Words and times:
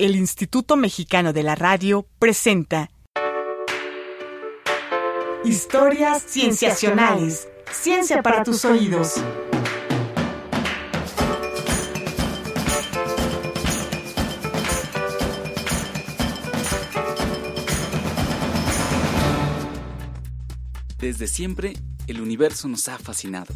el 0.00 0.16
Instituto 0.16 0.76
Mexicano 0.76 1.34
de 1.34 1.42
la 1.42 1.54
Radio 1.54 2.06
presenta 2.18 2.90
Historias 5.44 6.22
Cienciacionales. 6.26 7.48
Ciencia 7.70 8.22
para 8.22 8.42
tus 8.42 8.64
oídos. 8.64 9.22
Desde 20.98 21.26
siempre, 21.26 21.74
el 22.06 22.22
universo 22.22 22.68
nos 22.68 22.88
ha 22.88 22.96
fascinado. 22.96 23.52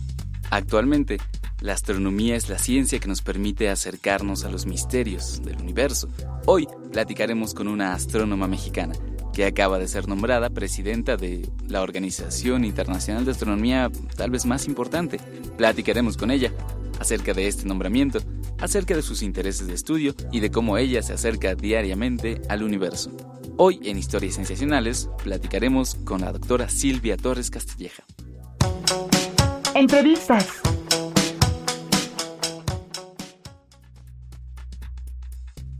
Actualmente, 0.51 1.17
la 1.65 1.73
astronomía 1.73 2.37
es 2.37 2.51
la 2.51 2.59
ciencia 2.59 2.99
que 2.99 3.09
nos 3.09 3.23
permite 3.23 3.71
acercarnos 3.71 4.45
a 4.45 4.51
los 4.51 4.67
misterios 4.67 5.41
del 5.43 5.57
universo. 5.63 6.11
Hoy 6.45 6.69
platicaremos 6.93 7.55
con 7.55 7.69
una 7.69 7.95
astrónoma 7.95 8.47
mexicana 8.47 8.93
que 9.33 9.47
acaba 9.47 9.79
de 9.79 9.89
ser 9.89 10.07
nombrada 10.07 10.51
presidenta 10.51 11.17
de 11.17 11.49
la 11.67 11.81
Organización 11.81 12.67
Internacional 12.67 13.25
de 13.25 13.31
Astronomía 13.31 13.91
tal 14.15 14.31
vez 14.31 14.45
más 14.45 14.67
importante. 14.67 15.19
Platicaremos 15.57 16.19
con 16.19 16.31
ella 16.31 16.53
acerca 17.01 17.33
de 17.33 17.49
este 17.49 17.65
nombramiento, 17.65 18.19
acerca 18.59 18.95
de 18.95 19.01
sus 19.01 19.23
intereses 19.23 19.67
de 19.67 19.73
estudio 19.73 20.15
y 20.31 20.41
de 20.41 20.51
cómo 20.51 20.77
ella 20.77 21.03
se 21.03 21.15
acerca 21.15 21.55
diariamente 21.55 22.43
al 22.51 22.63
universo. 22.63 23.11
Hoy 23.57 23.81
en 23.85 23.97
Historias 23.97 24.35
Sensacionales 24.35 25.09
platicaremos 25.23 25.95
con 26.05 26.21
la 26.21 26.31
doctora 26.31 26.69
Silvia 26.69 27.17
Torres 27.17 27.49
Castilleja. 27.49 28.05
Entrevistas. 29.75 30.61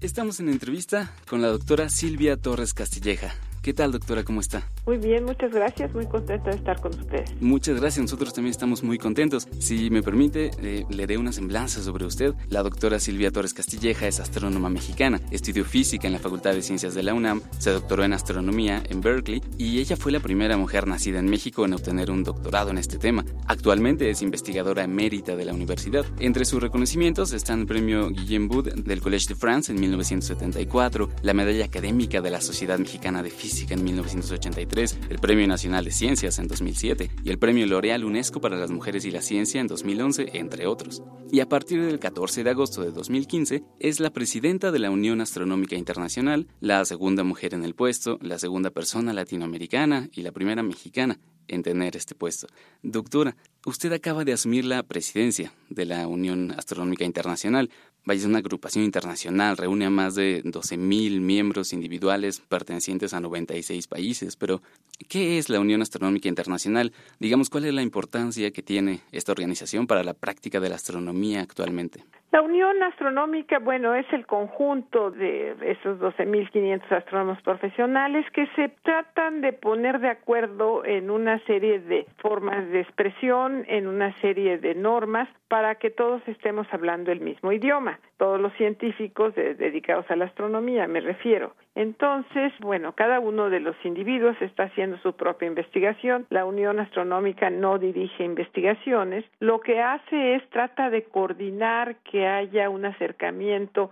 Estamos 0.05 0.39
en 0.39 0.51
entrevista 0.51 1.11
con 1.27 1.41
la 1.41 1.49
doctora 1.49 1.89
Silvia 1.89 2.37
Torres 2.37 2.75
Castilleja. 2.75 3.35
¿Qué 3.63 3.73
tal, 3.73 3.91
doctora? 3.91 4.23
¿Cómo 4.23 4.43
está? 4.43 4.69
Muy 4.87 4.99
bien, 4.99 5.25
muchas 5.25 5.51
gracias. 5.51 5.95
Muy 5.95 6.07
contenta 6.07 6.51
de 6.51 6.57
estar 6.57 6.81
con 6.81 6.93
ustedes. 6.99 7.33
Muchas 7.41 7.81
gracias. 7.81 8.03
Nosotros 8.03 8.35
también 8.35 8.51
estamos 8.51 8.83
muy 8.83 8.99
contentos. 8.99 9.49
Si 9.59 9.89
me 9.89 10.03
permite, 10.03 10.51
eh, 10.63 10.85
le 10.91 11.07
dé 11.07 11.17
una 11.17 11.33
semblanza 11.33 11.83
sobre 11.83 12.05
usted. 12.05 12.35
La 12.49 12.63
doctora 12.63 13.01
Silvia 13.01 13.31
Torres 13.31 13.55
Castilleja 13.55 14.07
es 14.07 14.21
astrónoma 14.21 14.69
mexicana. 14.69 15.21
Estudió 15.31 15.65
física 15.65 16.07
en 16.07 16.13
la 16.13 16.19
Facultad 16.19 16.53
de 16.53 16.63
Ciencias 16.63 16.95
de 16.95 17.03
la 17.03 17.15
UNAM, 17.15 17.41
se 17.59 17.71
doctoró 17.71 18.05
en 18.05 18.13
astronomía 18.13 18.83
en 18.89 19.01
Berkeley 19.01 19.43
y 19.57 19.79
ella 19.79 19.97
fue 19.97 20.13
la 20.13 20.21
primera 20.21 20.57
mujer 20.57 20.87
nacida 20.87 21.19
en 21.19 21.31
México 21.31 21.65
en 21.65 21.73
obtener 21.73 22.11
un 22.11 22.23
doctorado 22.23 22.71
en 22.71 22.79
este 22.79 22.99
tema. 22.99 23.25
Actualmente 23.47 24.11
es 24.11 24.21
investigadora 24.21 24.85
emérita 24.85 25.35
de 25.35 25.47
la 25.47 25.55
universidad. 25.55 26.05
Entre 26.19 26.45
sus 26.45 26.63
reconocimientos 26.63 27.33
están 27.33 27.61
el 27.61 27.67
premio 27.67 28.11
Guillaume 28.11 28.49
Bud 28.49 28.75
del 28.75 29.01
Collège 29.01 29.29
de 29.29 29.35
France 29.35 29.73
en 29.73 29.81
1974, 29.81 31.09
la 31.23 31.33
medalla 31.33 31.65
académica 31.65 32.21
de 32.21 32.31
la 32.31 32.41
Sociedad 32.41 32.79
Mexicana 32.79 33.23
de 33.23 33.31
Física 33.31 33.75
en 33.75 33.85
1983, 33.85 34.74
el 34.75 35.21
Premio 35.21 35.47
Nacional 35.47 35.85
de 35.85 35.93
Ciencias 35.93 36.41
en 36.41 36.49
2007 36.49 37.09
y 37.23 37.31
el 37.31 37.39
Premio 37.39 37.65
L'Oréal 37.65 38.05
UNESCO 38.05 38.41
para 38.41 38.57
las 38.57 38.73
Mujeres 38.73 39.05
y 39.05 39.13
la 39.13 39.23
Ciencia 39.23 39.61
en 39.61 39.69
2011, 39.69 40.31
entre 40.37 40.67
otros. 40.67 41.01
Y 41.31 41.39
a 41.39 41.49
partir 41.49 41.85
del 41.85 42.01
14 42.01 42.43
de 42.43 42.51
agosto 42.51 42.83
de 42.83 42.91
2015 42.91 43.63
es 43.79 44.01
la 44.01 44.11
presidenta 44.11 44.73
de 44.73 44.81
la 44.81 44.91
Unión 44.91 45.21
Astronómica 45.21 45.77
Internacional, 45.77 46.49
la 46.59 46.85
segunda 46.85 47.23
mujer 47.23 47.55
en 47.55 47.65
el 47.65 47.77
puesto, 47.77 48.19
la 48.21 48.41
segunda 48.41 48.71
persona 48.71 49.13
latinoamericana 49.13 50.09
y 50.11 50.23
la 50.23 50.33
primera 50.33 50.65
mexicana 50.65 51.21
en 51.47 51.63
tener 51.63 51.97
este 51.97 52.17
puesto. 52.17 52.49
Doctora, 52.83 53.37
usted 53.67 53.93
acaba 53.93 54.25
de 54.25 54.33
asumir 54.33 54.65
la 54.65 54.83
presidencia 54.83 55.53
de 55.69 55.85
la 55.85 56.09
Unión 56.09 56.53
Astronómica 56.53 57.05
Internacional. 57.05 57.71
Vaya, 58.07 58.21
es 58.21 58.27
una 58.27 58.39
agrupación 58.39 58.85
internacional, 58.85 59.57
reúne 59.57 59.87
a 59.87 59.91
más 59.91 60.15
de 60.15 60.45
12.000 60.45 61.21
miembros 61.21 61.73
individuales 61.73 62.41
pertenecientes 62.41 63.15
a 63.15 63.21
96 63.21 63.87
países, 63.87 64.37
pero 64.37 64.61
¿qué 65.09 65.39
es 65.39 65.49
la 65.49 65.59
Unión 65.59 65.81
Astronómica 65.81 66.29
Internacional? 66.29 66.93
Digamos, 67.19 67.49
¿cuál 67.49 67.65
es 67.65 67.73
la 67.73 67.81
importancia 67.81 68.51
que 68.51 68.63
tiene 68.63 69.01
esta 69.11 69.33
organización 69.33 69.87
para 69.87 70.05
la 70.05 70.13
práctica 70.13 70.61
de 70.61 70.69
la 70.69 70.75
astronomía 70.75 71.41
actualmente? 71.41 72.05
La 72.35 72.43
Unión 72.43 72.83
Astronómica, 72.83 73.61
bueno, 73.61 73.95
es 73.95 74.13
el 74.13 74.27
conjunto 74.27 75.13
de 75.13 75.55
esos 75.61 76.01
12.500 76.01 76.91
astrónomos 76.91 77.41
profesionales 77.43 78.27
que 78.33 78.49
se 78.57 78.71
tratan 78.83 79.41
de 79.41 79.53
poner 79.53 80.01
de 80.01 80.09
acuerdo 80.09 80.85
en 80.85 81.13
una 81.13 81.39
serie 81.45 81.79
de 81.79 82.09
formas 82.17 82.69
de 82.71 82.81
expresión, 82.81 83.65
en 83.69 83.87
una 83.87 84.13
serie 84.21 84.59
de 84.59 84.75
normas, 84.75 85.29
para 85.47 85.77
que 85.77 85.91
todos 85.91 86.27
estemos 86.27 86.67
hablando 86.73 87.13
el 87.13 87.21
mismo 87.21 87.53
idioma. 87.53 88.01
Todos 88.17 88.41
los 88.41 88.53
científicos 88.55 89.33
dedicados 89.37 90.11
a 90.11 90.17
la 90.17 90.25
astronomía, 90.25 90.89
me 90.89 91.03
refiero. 91.03 91.55
Entonces, 91.75 92.53
bueno, 92.61 92.93
cada 92.93 93.19
uno 93.19 93.51
de 93.51 93.59
los 93.59 93.75
individuos 93.85 94.37
está 94.41 94.65
haciendo 94.65 94.97
su 94.99 95.15
propia 95.15 95.49
investigación. 95.49 96.25
La 96.31 96.45
Unión 96.45 96.79
Astronómica 96.79 97.51
no 97.51 97.79
dirige 97.79 98.25
investigaciones. 98.25 99.25
Lo 99.41 99.61
que 99.61 99.81
hace 99.81 100.37
es 100.37 100.49
trata 100.51 100.89
de 100.91 101.03
coordinar 101.03 101.97
que 102.05 102.29
haya 102.29 102.71
un 102.71 102.85
acercamiento 102.85 103.91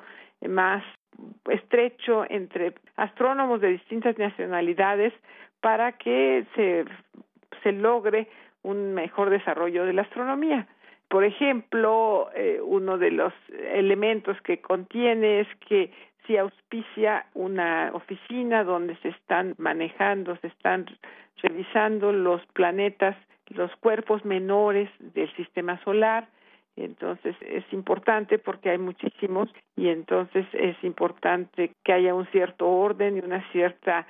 más 0.48 0.84
estrecho 1.50 2.24
entre 2.28 2.74
astrónomos 2.96 3.60
de 3.60 3.68
distintas 3.68 4.16
nacionalidades 4.16 5.12
para 5.60 5.92
que 5.92 6.44
se, 6.54 6.84
logre 7.72 8.28
un 8.62 8.94
mejor 8.94 9.30
desarrollo 9.30 9.84
de 9.86 9.92
la 9.92 10.02
astronomía. 10.02 10.66
Por 11.08 11.24
ejemplo, 11.24 12.30
eh, 12.34 12.60
uno 12.62 12.96
de 12.96 13.10
los 13.10 13.32
elementos 13.72 14.40
que 14.42 14.60
contiene 14.60 15.40
es 15.40 15.48
que 15.68 15.92
si 16.26 16.36
auspicia 16.36 17.26
una 17.34 17.90
oficina 17.94 18.64
donde 18.64 18.96
se 18.96 19.08
están 19.08 19.54
manejando, 19.58 20.36
se 20.36 20.48
están 20.48 20.86
revisando 21.42 22.12
los 22.12 22.44
planetas, 22.52 23.16
los 23.48 23.74
cuerpos 23.76 24.24
menores 24.24 24.88
del 24.98 25.34
sistema 25.34 25.82
solar, 25.82 26.28
entonces 26.76 27.36
es 27.42 27.64
importante 27.72 28.38
porque 28.38 28.70
hay 28.70 28.78
muchísimos 28.78 29.50
y 29.76 29.88
entonces 29.88 30.46
es 30.52 30.76
importante 30.82 31.72
que 31.84 31.92
haya 31.92 32.14
un 32.14 32.26
cierto 32.28 32.68
orden 32.68 33.16
y 33.16 33.20
una 33.20 33.42
cierta 33.52 34.06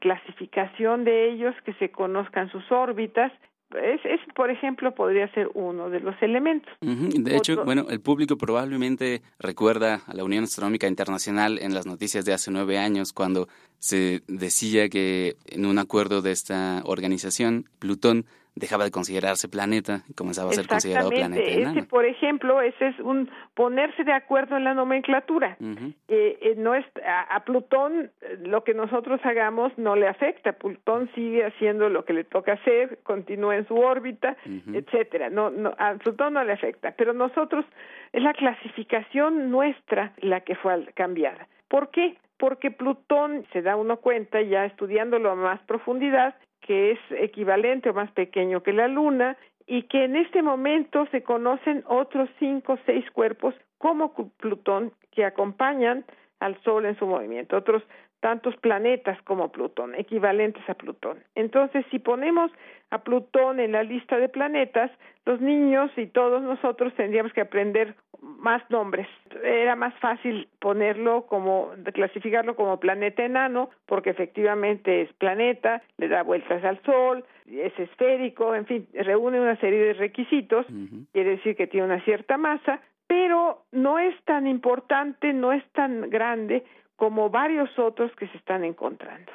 clasificación 0.00 1.04
de 1.04 1.30
ellos, 1.30 1.54
que 1.64 1.74
se 1.74 1.90
conozcan 1.90 2.50
sus 2.50 2.70
órbitas 2.72 3.32
es, 3.74 4.00
es, 4.04 4.20
por 4.34 4.50
ejemplo, 4.50 4.94
podría 4.94 5.32
ser 5.32 5.48
uno 5.54 5.90
de 5.90 6.00
los 6.00 6.14
elementos. 6.22 6.72
De 6.80 7.36
hecho, 7.36 7.64
bueno, 7.64 7.86
el 7.90 8.00
público 8.00 8.36
probablemente 8.36 9.22
recuerda 9.38 10.02
a 10.06 10.14
la 10.14 10.24
Unión 10.24 10.44
Astronómica 10.44 10.86
Internacional 10.86 11.58
en 11.60 11.74
las 11.74 11.86
noticias 11.86 12.24
de 12.24 12.32
hace 12.32 12.50
nueve 12.50 12.78
años, 12.78 13.12
cuando 13.12 13.48
se 13.86 14.22
decía 14.26 14.88
que 14.88 15.36
en 15.46 15.64
un 15.64 15.78
acuerdo 15.78 16.20
de 16.20 16.32
esta 16.32 16.82
organización, 16.84 17.66
Plutón 17.78 18.26
dejaba 18.56 18.84
de 18.84 18.90
considerarse 18.90 19.48
planeta 19.48 20.02
y 20.08 20.14
comenzaba 20.14 20.50
a 20.50 20.54
ser 20.54 20.66
considerado 20.66 21.10
planeta 21.10 21.48
enano. 21.48 21.78
Ese, 21.78 21.88
por 21.88 22.06
ejemplo, 22.06 22.62
ese 22.62 22.88
es 22.88 22.98
un 23.00 23.30
ponerse 23.54 24.02
de 24.02 24.14
acuerdo 24.14 24.56
en 24.56 24.64
la 24.64 24.72
nomenclatura. 24.72 25.58
eh, 26.08 26.38
eh, 26.40 26.54
no 26.56 26.74
es 26.74 26.84
a, 27.06 27.44
Plutón 27.44 28.10
lo 28.40 28.64
que 28.64 28.72
nosotros 28.72 29.20
hagamos 29.24 29.72
no 29.76 29.94
le 29.94 30.08
afecta. 30.08 30.54
Plutón 30.54 31.10
sigue 31.14 31.44
haciendo 31.44 31.90
lo 31.90 32.04
que 32.06 32.14
le 32.14 32.24
toca 32.24 32.54
hacer, 32.54 32.98
continúa 33.02 33.56
en 33.56 33.68
su 33.68 33.76
órbita, 33.76 34.36
etcétera. 34.72 35.28
No, 35.28 35.50
no, 35.50 35.74
a 35.78 35.94
Plutón 35.94 36.32
no 36.34 36.42
le 36.42 36.54
afecta, 36.54 36.94
pero 36.96 37.12
nosotros 37.12 37.64
es 38.12 38.22
la 38.22 38.32
clasificación 38.32 39.50
nuestra 39.50 40.14
la 40.22 40.40
que 40.40 40.54
fue 40.56 40.86
cambiada. 40.94 41.46
¿Por 41.68 41.90
qué? 41.90 42.16
Porque 42.38 42.70
Plutón 42.70 43.46
se 43.52 43.62
da 43.62 43.76
uno 43.76 43.98
cuenta 43.98 44.40
ya 44.42 44.64
estudiándolo 44.64 45.30
a 45.30 45.34
más 45.34 45.60
profundidad 45.62 46.34
que 46.60 46.92
es 46.92 46.98
equivalente 47.10 47.90
o 47.90 47.94
más 47.94 48.10
pequeño 48.12 48.62
que 48.62 48.72
la 48.72 48.88
Luna 48.88 49.36
y 49.66 49.82
que 49.84 50.04
en 50.04 50.16
este 50.16 50.42
momento 50.42 51.06
se 51.10 51.22
conocen 51.22 51.84
otros 51.86 52.28
cinco 52.38 52.74
o 52.74 52.78
seis 52.86 53.08
cuerpos 53.10 53.54
como 53.78 54.12
Plutón 54.38 54.92
que 55.12 55.24
acompañan 55.24 56.04
al 56.40 56.60
Sol 56.62 56.86
en 56.86 56.98
su 56.98 57.06
movimiento, 57.06 57.56
otros 57.56 57.82
tantos 58.20 58.56
planetas 58.56 59.20
como 59.22 59.52
Plutón, 59.52 59.94
equivalentes 59.94 60.68
a 60.68 60.74
Plutón. 60.74 61.18
Entonces, 61.34 61.84
si 61.90 61.98
ponemos 61.98 62.50
a 62.90 62.98
Plutón 62.98 63.60
en 63.60 63.72
la 63.72 63.82
lista 63.82 64.18
de 64.18 64.28
planetas, 64.28 64.90
los 65.24 65.40
niños 65.40 65.90
y 65.96 66.06
todos 66.06 66.42
nosotros 66.42 66.94
tendríamos 66.94 67.32
que 67.32 67.40
aprender 67.40 67.94
más 68.20 68.62
nombres. 68.70 69.06
Era 69.42 69.76
más 69.76 69.94
fácil 69.98 70.48
ponerlo 70.60 71.26
como, 71.26 71.70
clasificarlo 71.92 72.56
como 72.56 72.80
planeta 72.80 73.24
enano, 73.24 73.70
porque 73.86 74.10
efectivamente 74.10 75.02
es 75.02 75.12
planeta, 75.14 75.82
le 75.98 76.08
da 76.08 76.22
vueltas 76.22 76.64
al 76.64 76.80
Sol, 76.82 77.24
es 77.46 77.78
esférico, 77.78 78.54
en 78.54 78.66
fin, 78.66 78.88
reúne 78.94 79.40
una 79.40 79.56
serie 79.56 79.78
de 79.78 79.92
requisitos, 79.94 80.66
quiere 81.12 81.30
decir 81.30 81.56
que 81.56 81.66
tiene 81.66 81.86
una 81.86 82.04
cierta 82.04 82.36
masa, 82.36 82.80
pero 83.06 83.62
no 83.72 83.98
es 83.98 84.14
tan 84.24 84.46
importante, 84.46 85.32
no 85.32 85.52
es 85.52 85.64
tan 85.72 86.10
grande 86.10 86.64
como 86.96 87.30
varios 87.30 87.78
otros 87.78 88.10
que 88.16 88.26
se 88.28 88.36
están 88.38 88.64
encontrando. 88.64 89.32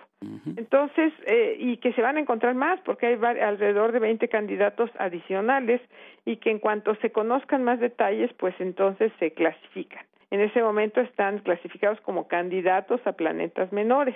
Entonces, 0.55 1.11
eh, 1.25 1.55
y 1.59 1.77
que 1.77 1.93
se 1.93 2.01
van 2.01 2.17
a 2.17 2.19
encontrar 2.19 2.53
más 2.53 2.79
porque 2.81 3.07
hay 3.07 3.13
alrededor 3.15 3.91
de 3.91 3.99
20 3.99 4.27
candidatos 4.27 4.91
adicionales 4.99 5.81
y 6.25 6.37
que 6.37 6.51
en 6.51 6.59
cuanto 6.59 6.93
se 6.95 7.11
conozcan 7.11 7.63
más 7.63 7.79
detalles, 7.79 8.31
pues 8.33 8.53
entonces 8.59 9.11
se 9.19 9.31
clasifican. 9.33 10.05
en 10.29 10.39
ese 10.39 10.61
momento 10.61 11.01
están 11.01 11.39
clasificados 11.39 11.99
como 12.01 12.27
candidatos 12.27 13.05
a 13.05 13.11
planetas 13.11 13.71
menores. 13.73 14.15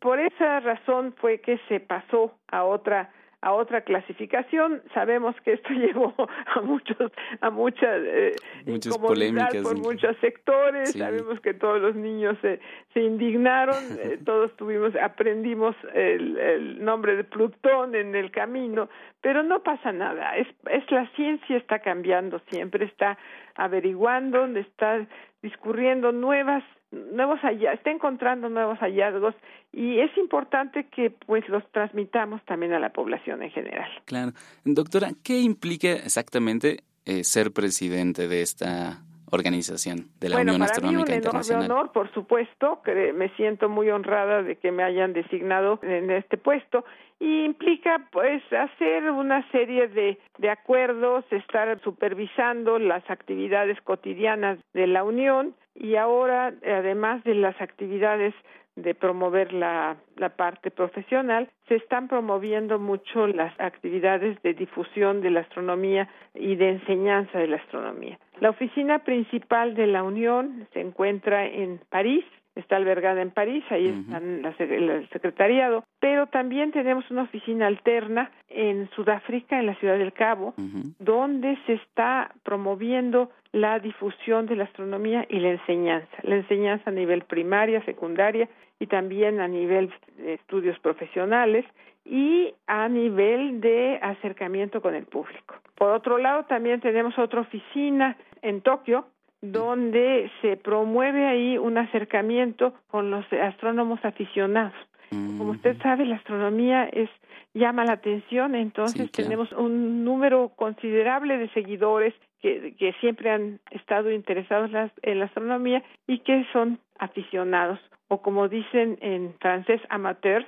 Por 0.00 0.20
esa 0.20 0.60
razón 0.60 1.12
fue 1.16 1.40
que 1.40 1.58
se 1.68 1.80
pasó 1.80 2.36
a 2.48 2.62
otra 2.62 3.10
a 3.44 3.52
otra 3.52 3.82
clasificación. 3.82 4.82
Sabemos 4.94 5.36
que 5.44 5.52
esto 5.52 5.68
llevó 5.74 6.14
a 6.18 6.60
muchos 6.62 7.12
a 7.40 7.50
muchas 7.50 8.02
eh, 8.02 8.32
muchas 8.66 8.96
polémicas 8.98 9.56
por 9.62 9.78
muchos 9.78 10.16
sectores. 10.18 10.92
Sabemos 10.92 11.40
que 11.40 11.52
todos 11.52 11.80
los 11.80 11.94
niños 11.94 12.36
se, 12.40 12.60
se 12.94 13.00
indignaron, 13.00 13.76
eh, 14.00 14.18
todos 14.24 14.56
tuvimos 14.56 14.94
aprendimos 14.96 15.76
el, 15.92 16.38
el 16.38 16.84
nombre 16.84 17.16
de 17.16 17.24
Plutón 17.24 17.94
en 17.94 18.14
el 18.14 18.30
camino, 18.30 18.88
pero 19.24 19.42
no 19.42 19.62
pasa 19.62 19.90
nada. 19.90 20.36
Es 20.36 20.46
es 20.70 20.84
la 20.90 21.10
ciencia 21.16 21.56
está 21.56 21.78
cambiando 21.78 22.42
siempre, 22.50 22.84
está 22.84 23.16
averiguando, 23.54 24.44
está 24.44 25.06
discurriendo 25.42 26.12
nuevas 26.12 26.62
nuevos 26.90 27.40
hallazgos, 27.40 27.78
está 27.78 27.90
encontrando 27.90 28.50
nuevos 28.50 28.78
hallazgos 28.80 29.34
y 29.72 29.98
es 29.98 30.14
importante 30.18 30.88
que 30.94 31.08
pues 31.08 31.48
los 31.48 31.64
transmitamos 31.72 32.44
también 32.44 32.74
a 32.74 32.78
la 32.78 32.90
población 32.90 33.42
en 33.42 33.50
general. 33.50 33.88
Claro. 34.04 34.32
Doctora, 34.62 35.08
¿qué 35.24 35.40
implica 35.40 35.92
exactamente 35.92 36.84
eh, 37.06 37.24
ser 37.24 37.50
presidente 37.50 38.28
de 38.28 38.42
esta 38.42 39.04
organización 39.30 40.10
de 40.20 40.28
la 40.28 40.40
Unión 40.40 40.62
Astronómica 40.62 41.12
mí 41.12 41.12
un 41.12 41.16
Internacional. 41.16 41.70
honor, 41.70 41.92
por 41.92 42.12
supuesto, 42.12 42.82
que 42.84 43.12
me 43.12 43.30
siento 43.36 43.68
muy 43.68 43.90
honrada 43.90 44.42
de 44.42 44.56
que 44.56 44.70
me 44.70 44.82
hayan 44.82 45.12
designado 45.12 45.80
en 45.82 46.10
este 46.10 46.36
puesto 46.36 46.84
y 47.20 47.44
implica 47.44 48.08
pues 48.10 48.42
hacer 48.52 49.10
una 49.10 49.48
serie 49.50 49.88
de, 49.88 50.18
de 50.38 50.50
acuerdos, 50.50 51.24
estar 51.30 51.80
supervisando 51.80 52.78
las 52.78 53.08
actividades 53.10 53.80
cotidianas 53.82 54.58
de 54.72 54.86
la 54.86 55.04
Unión 55.04 55.54
y 55.74 55.96
ahora, 55.96 56.52
además 56.64 57.24
de 57.24 57.34
las 57.34 57.60
actividades 57.60 58.34
de 58.76 58.94
promover 58.94 59.52
la, 59.52 59.96
la, 60.16 60.30
parte 60.30 60.70
profesional, 60.70 61.48
se 61.68 61.76
están 61.76 62.08
promoviendo 62.08 62.78
mucho 62.78 63.26
las 63.28 63.58
actividades 63.60 64.40
de 64.42 64.54
difusión 64.54 65.20
de 65.20 65.30
la 65.30 65.40
astronomía 65.40 66.08
y 66.34 66.56
de 66.56 66.70
enseñanza 66.70 67.38
de 67.38 67.46
la 67.46 67.56
astronomía. 67.56 68.18
La 68.40 68.50
oficina 68.50 68.98
principal 69.00 69.74
de 69.74 69.86
la 69.86 70.02
Unión 70.02 70.66
se 70.72 70.80
encuentra 70.80 71.46
en 71.46 71.80
París, 71.88 72.24
está 72.54 72.76
albergada 72.76 73.20
en 73.20 73.30
París, 73.30 73.64
ahí 73.70 73.88
está 73.88 74.18
el 74.64 75.08
secretariado, 75.10 75.84
pero 76.00 76.26
también 76.26 76.70
tenemos 76.70 77.10
una 77.10 77.22
oficina 77.22 77.66
alterna 77.66 78.30
en 78.48 78.88
Sudáfrica, 78.90 79.58
en 79.58 79.66
la 79.66 79.74
ciudad 79.76 79.98
del 79.98 80.12
Cabo, 80.12 80.54
donde 80.98 81.58
se 81.66 81.74
está 81.74 82.32
promoviendo 82.42 83.30
la 83.52 83.78
difusión 83.78 84.46
de 84.46 84.56
la 84.56 84.64
astronomía 84.64 85.26
y 85.28 85.38
la 85.40 85.50
enseñanza, 85.50 86.16
la 86.22 86.36
enseñanza 86.36 86.90
a 86.90 86.92
nivel 86.92 87.22
primaria, 87.22 87.84
secundaria 87.84 88.48
y 88.78 88.86
también 88.86 89.40
a 89.40 89.48
nivel 89.48 89.92
de 90.16 90.34
estudios 90.34 90.78
profesionales 90.80 91.64
y 92.04 92.52
a 92.66 92.88
nivel 92.88 93.60
de 93.60 93.98
acercamiento 94.02 94.82
con 94.82 94.94
el 94.94 95.06
público. 95.06 95.54
Por 95.74 95.90
otro 95.90 96.18
lado, 96.18 96.44
también 96.44 96.80
tenemos 96.80 97.18
otra 97.18 97.40
oficina 97.40 98.16
en 98.42 98.60
Tokio 98.60 99.06
donde 99.52 100.30
se 100.40 100.56
promueve 100.56 101.26
ahí 101.26 101.58
un 101.58 101.78
acercamiento 101.78 102.74
con 102.88 103.10
los 103.10 103.24
astrónomos 103.32 104.04
aficionados. 104.04 104.74
Como 105.10 105.50
usted 105.52 105.76
sabe, 105.80 106.06
la 106.06 106.16
astronomía 106.16 106.84
es 106.86 107.08
llama 107.54 107.84
la 107.84 107.92
atención, 107.92 108.56
entonces 108.56 109.12
tenemos 109.12 109.52
un 109.52 110.04
número 110.04 110.50
considerable 110.56 111.38
de 111.38 111.48
seguidores 111.50 112.12
que, 112.42 112.74
que 112.76 112.92
siempre 112.94 113.30
han 113.30 113.60
estado 113.70 114.10
interesados 114.10 114.70
en 115.02 115.18
la 115.20 115.26
astronomía 115.26 115.84
y 116.08 116.18
que 116.18 116.44
son 116.52 116.80
aficionados 116.98 117.78
o 118.08 118.22
como 118.22 118.48
dicen 118.48 118.98
en 119.00 119.34
francés 119.40 119.80
amateurs 119.88 120.46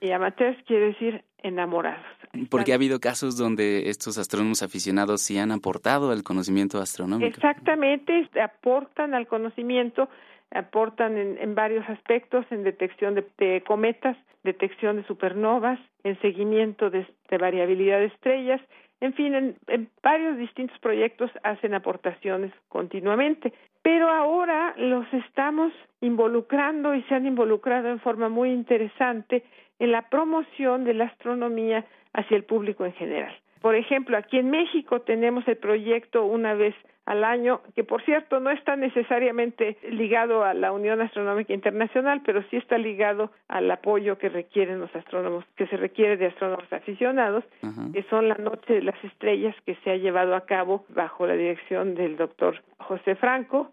y 0.00 0.10
amateurs 0.10 0.58
quiere 0.66 0.86
decir 0.86 1.24
enamorados. 1.38 2.04
Porque 2.50 2.72
ha 2.72 2.74
habido 2.74 3.00
casos 3.00 3.38
donde 3.38 3.88
estos 3.88 4.18
astrónomos 4.18 4.62
aficionados 4.62 5.22
sí 5.22 5.38
han 5.38 5.52
aportado 5.52 6.10
al 6.10 6.22
conocimiento 6.22 6.78
astronómico. 6.78 7.28
Exactamente, 7.28 8.28
aportan 8.42 9.14
al 9.14 9.26
conocimiento, 9.26 10.08
aportan 10.50 11.16
en, 11.16 11.54
varios 11.54 11.88
aspectos, 11.88 12.44
en 12.50 12.64
detección 12.64 13.14
de, 13.14 13.62
cometas, 13.66 14.16
detección 14.42 14.96
de 14.96 15.06
supernovas, 15.06 15.78
en 16.04 16.20
seguimiento 16.20 16.90
de, 16.90 17.06
variabilidad 17.38 18.00
de 18.00 18.06
estrellas, 18.06 18.60
en 19.00 19.12
fin, 19.12 19.34
en, 19.34 19.88
varios 20.02 20.38
distintos 20.38 20.78
proyectos 20.78 21.30
hacen 21.42 21.74
aportaciones 21.74 22.52
continuamente. 22.68 23.52
Pero 23.82 24.08
ahora 24.08 24.74
los 24.78 25.06
estamos 25.12 25.72
involucrando 26.00 26.94
y 26.94 27.02
se 27.02 27.14
han 27.14 27.26
involucrado 27.26 27.88
en 27.88 28.00
forma 28.00 28.28
muy 28.28 28.50
interesante 28.50 29.44
en 29.78 29.92
la 29.92 30.08
promoción 30.08 30.84
de 30.84 30.94
la 30.94 31.04
astronomía 31.04 31.84
hacia 32.14 32.36
el 32.36 32.44
público 32.44 32.84
en 32.84 32.94
general. 32.94 33.36
Por 33.60 33.74
ejemplo, 33.74 34.16
aquí 34.16 34.38
en 34.38 34.50
México 34.50 35.00
tenemos 35.02 35.46
el 35.46 35.56
proyecto 35.58 36.24
una 36.24 36.54
vez 36.54 36.74
al 37.06 37.22
año, 37.22 37.60
que 37.74 37.84
por 37.84 38.04
cierto 38.04 38.40
no 38.40 38.50
está 38.50 38.74
necesariamente 38.74 39.78
ligado 39.90 40.42
a 40.42 40.54
la 40.54 40.72
Unión 40.72 41.00
Astronómica 41.00 41.54
Internacional, 41.54 42.20
pero 42.26 42.42
sí 42.50 42.56
está 42.56 42.78
ligado 42.78 43.30
al 43.46 43.70
apoyo 43.70 44.18
que 44.18 44.28
requieren 44.28 44.80
los 44.80 44.94
astrónomos, 44.94 45.44
que 45.56 45.68
se 45.68 45.76
requiere 45.76 46.16
de 46.16 46.26
astrónomos 46.26 46.70
aficionados, 46.72 47.44
que 47.92 48.02
son 48.10 48.28
la 48.28 48.34
Noche 48.34 48.74
de 48.74 48.82
las 48.82 49.02
Estrellas 49.04 49.54
que 49.64 49.76
se 49.84 49.90
ha 49.90 49.96
llevado 49.96 50.34
a 50.34 50.46
cabo 50.46 50.84
bajo 50.88 51.26
la 51.26 51.34
dirección 51.34 51.94
del 51.94 52.16
doctor 52.16 52.62
José 52.78 53.14
Franco, 53.14 53.70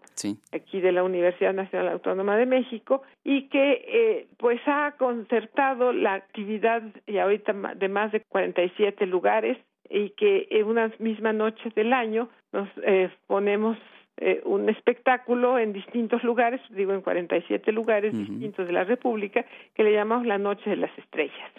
aquí 0.52 0.80
de 0.80 0.92
la 0.92 1.02
Universidad 1.02 1.52
Nacional 1.52 1.88
Autónoma 1.88 2.36
de 2.36 2.46
México, 2.46 3.02
y 3.24 3.48
que 3.48 3.84
eh, 3.86 4.26
pues 4.38 4.60
ha 4.66 4.92
concertado 4.96 5.92
la 5.92 6.14
actividad 6.14 6.82
y 7.06 7.18
ahorita 7.18 7.52
de 7.74 7.88
más 7.88 8.12
de 8.12 8.20
47 8.20 9.06
lugares 9.06 9.58
y 9.88 10.10
que 10.10 10.46
en 10.50 10.66
una 10.66 10.90
misma 10.98 11.32
noche 11.32 11.70
del 11.74 11.92
año 11.92 12.28
nos 12.52 12.68
eh, 12.82 13.10
ponemos 13.26 13.76
eh, 14.16 14.40
un 14.44 14.68
espectáculo 14.68 15.58
en 15.58 15.72
distintos 15.72 16.22
lugares, 16.22 16.60
digo 16.70 16.92
en 16.92 17.00
47 17.00 17.72
lugares 17.72 18.16
distintos 18.16 18.66
de 18.66 18.72
la 18.72 18.84
República, 18.84 19.44
que 19.74 19.82
le 19.82 19.92
llamamos 19.92 20.24
la 20.26 20.38
Noche 20.38 20.70
de 20.70 20.76
las 20.76 20.96
Estrellas. 20.98 21.50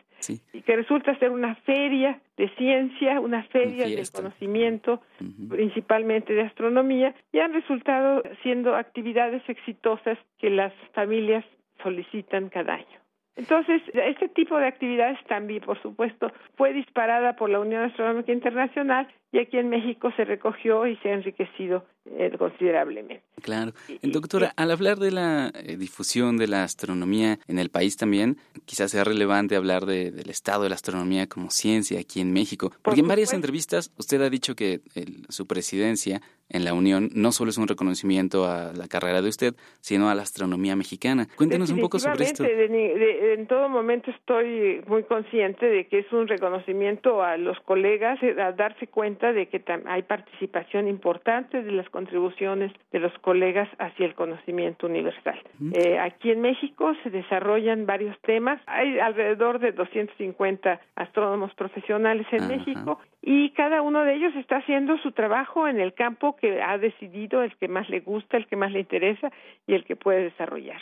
Y 0.53 0.61
que 0.61 0.75
resulta 0.75 1.19
ser 1.19 1.29
una 1.29 1.55
feria 1.55 2.19
de 2.37 2.49
ciencia, 2.55 3.19
una 3.19 3.43
feria 3.43 3.85
de 3.85 4.03
conocimiento, 4.11 5.01
principalmente 5.49 6.33
de 6.33 6.41
astronomía, 6.41 7.13
y 7.31 7.39
han 7.39 7.53
resultado 7.53 8.23
siendo 8.41 8.75
actividades 8.75 9.47
exitosas 9.47 10.17
que 10.39 10.49
las 10.49 10.73
familias 10.93 11.45
solicitan 11.83 12.49
cada 12.49 12.75
año. 12.75 13.04
Entonces, 13.35 13.81
este 13.93 14.29
tipo 14.29 14.57
de 14.57 14.67
actividades 14.67 15.19
también, 15.25 15.61
por 15.61 15.81
supuesto, 15.81 16.31
fue 16.55 16.71
disparada 16.73 17.35
por 17.35 17.49
la 17.49 17.59
Unión 17.59 17.83
Astronómica 17.83 18.31
Internacional 18.31 19.07
y 19.35 19.39
aquí 19.39 19.57
en 19.57 19.67
México 19.67 20.13
se 20.15 20.23
recogió 20.23 20.87
y 20.87 20.95
se 20.97 21.09
ha 21.09 21.13
enriquecido 21.13 21.83
eh, 22.05 22.31
considerablemente. 22.37 23.21
Claro. 23.41 23.73
Doctora, 24.01 24.53
al 24.55 24.71
hablar 24.71 24.97
de 24.97 25.11
la 25.11 25.51
eh, 25.53 25.75
difusión 25.75 26.37
de 26.37 26.47
la 26.47 26.63
astronomía 26.63 27.39
en 27.49 27.59
el 27.59 27.69
país 27.69 27.97
también, 27.97 28.37
quizás 28.63 28.91
sea 28.91 29.03
relevante 29.03 29.57
hablar 29.57 29.85
del 29.85 30.29
estado 30.29 30.63
de 30.63 30.69
la 30.69 30.75
astronomía 30.75 31.27
como 31.27 31.49
ciencia 31.49 31.99
aquí 31.99 32.21
en 32.21 32.31
México, 32.31 32.71
porque 32.81 33.01
en 33.01 33.09
varias 33.09 33.33
entrevistas 33.33 33.91
usted 33.97 34.21
ha 34.21 34.29
dicho 34.29 34.55
que 34.55 34.79
su 35.27 35.47
presidencia 35.47 36.21
en 36.49 36.63
la 36.63 36.73
Unión 36.73 37.09
no 37.15 37.31
solo 37.31 37.49
es 37.49 37.57
un 37.57 37.67
reconocimiento 37.67 38.45
a 38.45 38.71
la 38.73 38.87
carrera 38.87 39.21
de 39.21 39.29
usted, 39.29 39.55
sino 39.81 40.09
a 40.09 40.15
la 40.15 40.21
astronomía 40.21 40.75
mexicana. 40.75 41.27
Cuéntenos 41.35 41.71
un 41.71 41.79
poco 41.79 41.99
sobre 41.99 42.23
esto. 42.23 42.45
en 42.45 43.47
todo 43.47 43.67
momento 43.67 44.11
estoy 44.11 44.81
muy 44.87 45.03
consciente 45.03 45.65
de 45.65 45.87
que 45.87 45.99
es 45.99 46.11
un 46.11 46.27
reconocimiento 46.27 47.23
a 47.23 47.37
los 47.37 47.59
colegas, 47.61 48.21
eh, 48.21 48.35
a 48.39 48.51
darse 48.51 48.87
cuenta 48.87 49.24
de 49.33 49.47
que 49.47 49.63
hay 49.85 50.03
participación 50.03 50.87
importante 50.87 51.63
de 51.63 51.71
las 51.71 51.89
contribuciones 51.89 52.71
de 52.91 52.99
los 52.99 53.13
colegas 53.19 53.69
hacia 53.79 54.05
el 54.05 54.15
conocimiento 54.15 54.87
universal. 54.87 55.39
Eh, 55.73 55.99
aquí 55.99 56.31
en 56.31 56.41
México 56.41 56.93
se 57.03 57.09
desarrollan 57.09 57.85
varios 57.85 58.19
temas. 58.21 58.61
Hay 58.67 58.99
alrededor 58.99 59.59
de 59.59 59.71
250 59.71 60.79
astrónomos 60.95 61.53
profesionales 61.53 62.27
en 62.31 62.47
México 62.47 62.99
y 63.21 63.49
cada 63.51 63.81
uno 63.81 64.03
de 64.03 64.15
ellos 64.15 64.35
está 64.35 64.57
haciendo 64.57 64.97
su 64.99 65.11
trabajo 65.11 65.67
en 65.67 65.79
el 65.79 65.93
campo 65.93 66.35
que 66.35 66.61
ha 66.61 66.77
decidido, 66.77 67.41
el 67.41 67.55
que 67.57 67.67
más 67.67 67.89
le 67.89 68.01
gusta, 68.01 68.37
el 68.37 68.47
que 68.47 68.55
más 68.55 68.71
le 68.71 68.81
interesa 68.81 69.31
y 69.65 69.73
el 69.73 69.83
que 69.83 69.95
puede 69.95 70.23
desarrollar. 70.23 70.81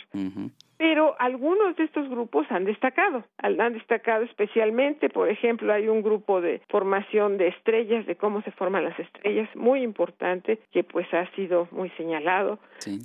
Pero 0.77 1.15
algunos 1.19 1.75
de 1.75 1.85
estos 1.85 2.09
grupos 2.09 2.45
han 2.49 2.65
destacado, 2.65 3.23
han 3.37 3.73
destacado 3.73 4.23
especialmente, 4.23 5.09
por 5.09 5.29
ejemplo, 5.29 5.71
hay 5.71 5.87
un 5.87 6.01
grupo 6.01 6.41
de 6.41 6.61
formación 6.69 7.37
de 7.37 7.47
estrellas, 7.49 8.05
de 8.05 8.15
cómo 8.15 8.41
se 8.41 8.51
forman 8.51 8.83
las 8.83 8.99
estrellas, 8.99 9.49
muy 9.55 9.81
importante, 9.81 10.59
que 10.71 10.83
pues 10.83 11.11
ha 11.13 11.29
sido 11.35 11.67
muy 11.71 11.89
señalado. 11.91 12.59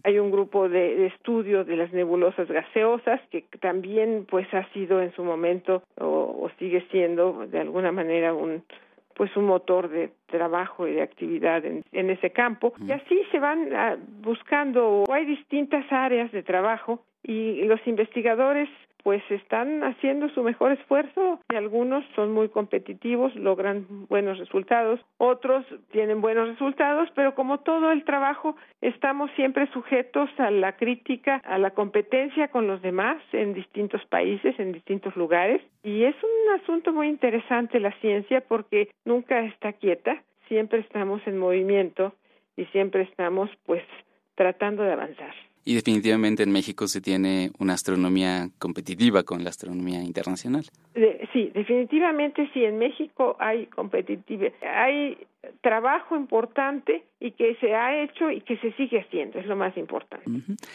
Hay 0.05 0.19
un 0.19 0.31
grupo 0.31 0.69
de, 0.69 1.07
estudio 1.07 1.65
de 1.65 1.77
las 1.77 1.93
nebulosas 1.93 2.49
gaseosas, 2.49 3.21
que 3.31 3.45
también 3.61 4.27
pues 4.29 4.53
ha 4.55 4.65
sido 4.73 5.01
en 5.01 5.13
su 5.13 5.25
momento 5.25 5.83
o 5.99 6.51
sigue 6.59 6.87
siendo 6.91 7.47
de 7.47 7.61
alguna 7.61 7.93
manera 7.93 8.35
un 8.35 8.63
pues 9.19 9.37
un 9.37 9.47
motor 9.47 9.89
de 9.91 10.11
trabajo 10.27 10.87
y 10.87 10.93
de 10.93 11.03
actividad 11.03 11.65
en, 11.65 11.83
ese 11.93 12.31
campo. 12.31 12.73
Y 12.87 12.93
así 12.93 13.21
se 13.33 13.41
van 13.41 13.69
ah, 13.75 13.97
buscando 14.23 15.03
hay 15.13 15.27
distintas 15.27 15.85
áreas 15.91 16.31
de 16.31 16.45
trabajo 16.45 17.03
y 17.29 17.63
los 17.65 17.87
investigadores 17.87 18.71
pues 19.05 19.23
están 19.31 19.85
haciendo 19.85 20.29
su 20.31 20.43
mejor 20.43 20.73
esfuerzo 20.73 21.41
y 21.51 21.55
algunos 21.55 22.05
son 22.17 22.33
muy 22.33 22.49
competitivos, 22.49 23.35
logran 23.37 23.87
buenos 24.09 24.39
resultados, 24.39 24.99
otros 25.19 25.65
tienen 25.93 26.21
buenos 26.21 26.49
resultados, 26.49 27.09
pero 27.15 27.35
como 27.35 27.61
todo 27.61 27.93
el 27.93 28.05
trabajo 28.05 28.57
estamos 28.81 29.31
siempre 29.37 29.71
sujetos 29.73 30.29
a 30.39 30.51
la 30.51 30.77
crítica, 30.77 31.37
a 31.45 31.59
la 31.59 31.71
competencia 31.71 32.49
con 32.49 32.67
los 32.67 32.83
demás 32.83 33.23
en 33.33 33.55
distintos 33.55 34.05
países, 34.07 34.59
en 34.59 34.73
distintos 34.73 35.15
lugares 35.15 35.63
y 35.83 36.05
es 36.05 36.17
un 36.23 36.61
asunto 36.61 36.93
muy 36.93 37.09
interesante 37.09 37.79
la 37.79 37.93
ciencia 38.01 38.41
porque 38.41 38.91
nunca 39.05 39.41
está 39.41 39.75
quieta, 39.75 40.23
siempre 40.49 40.81
estamos 40.81 41.21
en 41.27 41.39
movimiento 41.39 42.15
y 42.57 42.65
siempre 42.67 43.03
estamos 43.03 43.51
pues 43.65 43.85
tratando 44.35 44.83
de 44.83 44.93
avanzar. 44.93 45.48
Y 45.69 45.75
definitivamente 45.75 46.43
en 46.43 46.51
México 46.51 46.87
se 46.87 47.03
tiene 47.03 47.51
una 47.59 47.75
astronomía 47.75 48.49
competitiva 48.59 49.23
con 49.23 49.45
la 49.45 49.51
astronomía 49.51 50.03
internacional. 50.03 50.65
sí, 51.35 51.51
definitivamente 51.53 52.49
sí, 52.55 52.65
en 52.65 52.79
México 52.79 53.37
hay 53.39 53.67
competitividad, 53.67 54.55
hay 54.63 55.19
trabajo 55.61 56.17
importante 56.17 57.05
y 57.21 57.33
que 57.33 57.55
se 57.57 57.75
ha 57.75 58.03
hecho 58.03 58.31
y 58.31 58.41
que 58.41 58.57
se 58.57 58.73
sigue 58.79 59.01
haciendo, 59.01 59.39
es 59.39 59.45
lo 59.45 59.57
más 59.57 59.77
importante, 59.77 60.25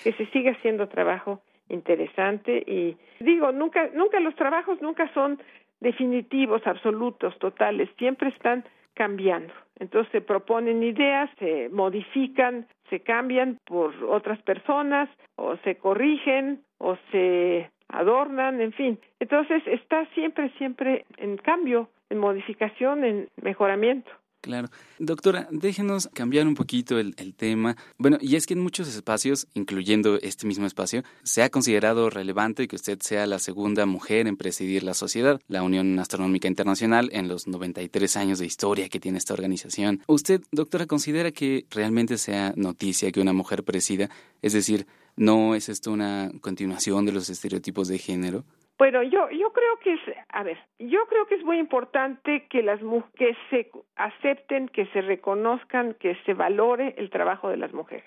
que 0.03 0.13
se 0.13 0.27
sigue 0.27 0.51
haciendo 0.51 0.87
trabajo 0.87 1.41
interesante 1.69 2.59
y 2.59 2.95
digo, 3.19 3.51
nunca, 3.51 3.89
nunca 3.95 4.19
los 4.19 4.35
trabajos 4.35 4.79
nunca 4.79 5.11
son 5.15 5.41
definitivos, 5.79 6.61
absolutos, 6.67 7.35
totales, 7.39 7.89
siempre 7.97 8.29
están 8.29 8.63
cambiando. 8.93 9.53
Entonces 9.79 10.11
se 10.11 10.21
proponen 10.21 10.83
ideas, 10.83 11.29
se 11.39 11.69
modifican, 11.69 12.67
se 12.89 13.01
cambian 13.01 13.57
por 13.65 13.93
otras 14.05 14.41
personas 14.43 15.09
o 15.35 15.57
se 15.57 15.75
corrigen 15.77 16.61
o 16.77 16.95
se 17.11 17.69
adornan, 17.89 18.61
en 18.61 18.73
fin. 18.73 18.99
Entonces 19.19 19.63
está 19.67 20.05
siempre, 20.13 20.49
siempre 20.57 21.05
en 21.17 21.37
cambio, 21.37 21.89
en 22.09 22.19
modificación, 22.19 23.03
en 23.03 23.29
mejoramiento. 23.41 24.11
Claro. 24.43 24.67
Doctora, 24.99 25.47
déjenos 25.51 26.09
cambiar 26.13 26.45
un 26.47 26.53
poquito 26.53 26.99
el, 26.99 27.15
tema. 27.33 27.77
Bueno, 27.97 28.17
y 28.19 28.35
es 28.35 28.45
que 28.45 28.55
en 28.55 28.59
muchos 28.59 28.89
espacios, 28.93 29.47
incluyendo 29.53 30.19
este 30.21 30.45
mismo 30.45 30.65
espacio, 30.65 31.01
se 31.23 31.43
ha 31.43 31.49
considerado 31.49 32.09
relevante 32.09 32.67
que 32.67 32.75
usted 32.75 32.99
sea 32.99 33.25
la 33.25 33.39
segunda 33.39 33.85
mujer 33.85 34.27
en 34.27 34.35
presidir 34.35 34.83
la 34.83 34.95
sociedad, 34.95 35.39
la 35.47 35.63
Unión 35.63 35.97
Astronómica 35.97 36.49
Internacional, 36.49 37.09
en 37.13 37.29
los 37.29 37.47
93 37.47 38.17
años 38.17 38.39
de 38.39 38.45
historia 38.45 38.89
que 38.89 38.99
tiene 38.99 39.17
esta 39.17 39.33
organización. 39.33 40.01
¿Usted, 40.07 40.41
doctora, 40.51 40.87
considera 40.87 41.31
que 41.31 41.65
realmente 41.69 42.17
sea 42.17 42.51
noticia 42.57 43.13
que 43.13 43.21
una 43.21 43.31
mujer 43.31 43.63
presida? 43.63 44.09
Es 44.41 44.51
decir, 44.51 44.87
¿no 45.15 45.55
es 45.55 45.69
esto 45.69 45.89
una 45.89 46.29
continuación 46.41 47.05
de 47.05 47.13
los 47.13 47.29
estereotipos 47.29 47.87
de 47.87 47.97
género? 47.97 48.43
Bueno, 48.77 49.03
yo 49.03 49.29
yo 49.29 49.53
creo 49.53 49.77
que 49.83 49.93
es, 49.93 50.01
a 50.29 50.43
ver, 50.43 50.57
yo 50.79 51.05
creo 51.07 51.25
que 51.27 51.35
es 51.35 51.43
muy 51.43 51.57
importante 51.57 52.47
que 52.49 52.63
las 52.63 52.79
que 53.15 53.35
se 53.49 53.69
acepten, 53.95 54.67
que 54.67 54.87
se 54.87 55.01
reconozcan, 55.01 55.93
que 55.95 56.15
se 56.25 56.33
valore 56.33 56.95
el 56.97 57.09
trabajo 57.09 57.49
de 57.49 57.57
las 57.57 57.73
mujeres. 57.73 58.05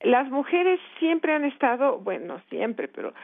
Las 0.00 0.30
mujeres 0.30 0.80
siempre 0.98 1.32
han 1.32 1.44
estado, 1.44 1.98
bueno, 1.98 2.40
siempre, 2.50 2.88
pero 2.88 3.14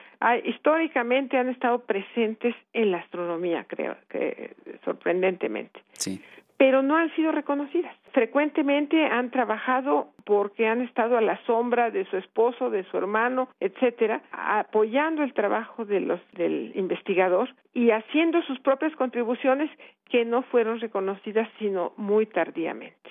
históricamente 0.44 1.36
han 1.36 1.50
estado 1.50 1.80
presentes 1.80 2.54
en 2.72 2.90
la 2.90 2.98
astronomía, 2.98 3.64
creo 3.68 3.96
que 4.08 4.54
sorprendentemente. 4.84 5.80
Sí 5.92 6.20
pero 6.56 6.82
no 6.82 6.96
han 6.96 7.14
sido 7.14 7.32
reconocidas. 7.32 7.94
Frecuentemente 8.12 9.06
han 9.06 9.30
trabajado 9.30 10.12
porque 10.24 10.66
han 10.66 10.82
estado 10.82 11.16
a 11.16 11.22
la 11.22 11.38
sombra 11.46 11.90
de 11.90 12.04
su 12.06 12.16
esposo, 12.16 12.70
de 12.70 12.84
su 12.84 12.96
hermano, 12.96 13.48
etcétera, 13.58 14.22
apoyando 14.30 15.22
el 15.22 15.32
trabajo 15.32 15.84
de 15.84 16.00
los, 16.00 16.20
del 16.32 16.72
investigador 16.74 17.48
y 17.72 17.90
haciendo 17.90 18.42
sus 18.42 18.60
propias 18.60 18.94
contribuciones 18.96 19.70
que 20.10 20.24
no 20.24 20.42
fueron 20.42 20.78
reconocidas 20.80 21.48
sino 21.58 21.92
muy 21.96 22.26
tardíamente. 22.26 23.10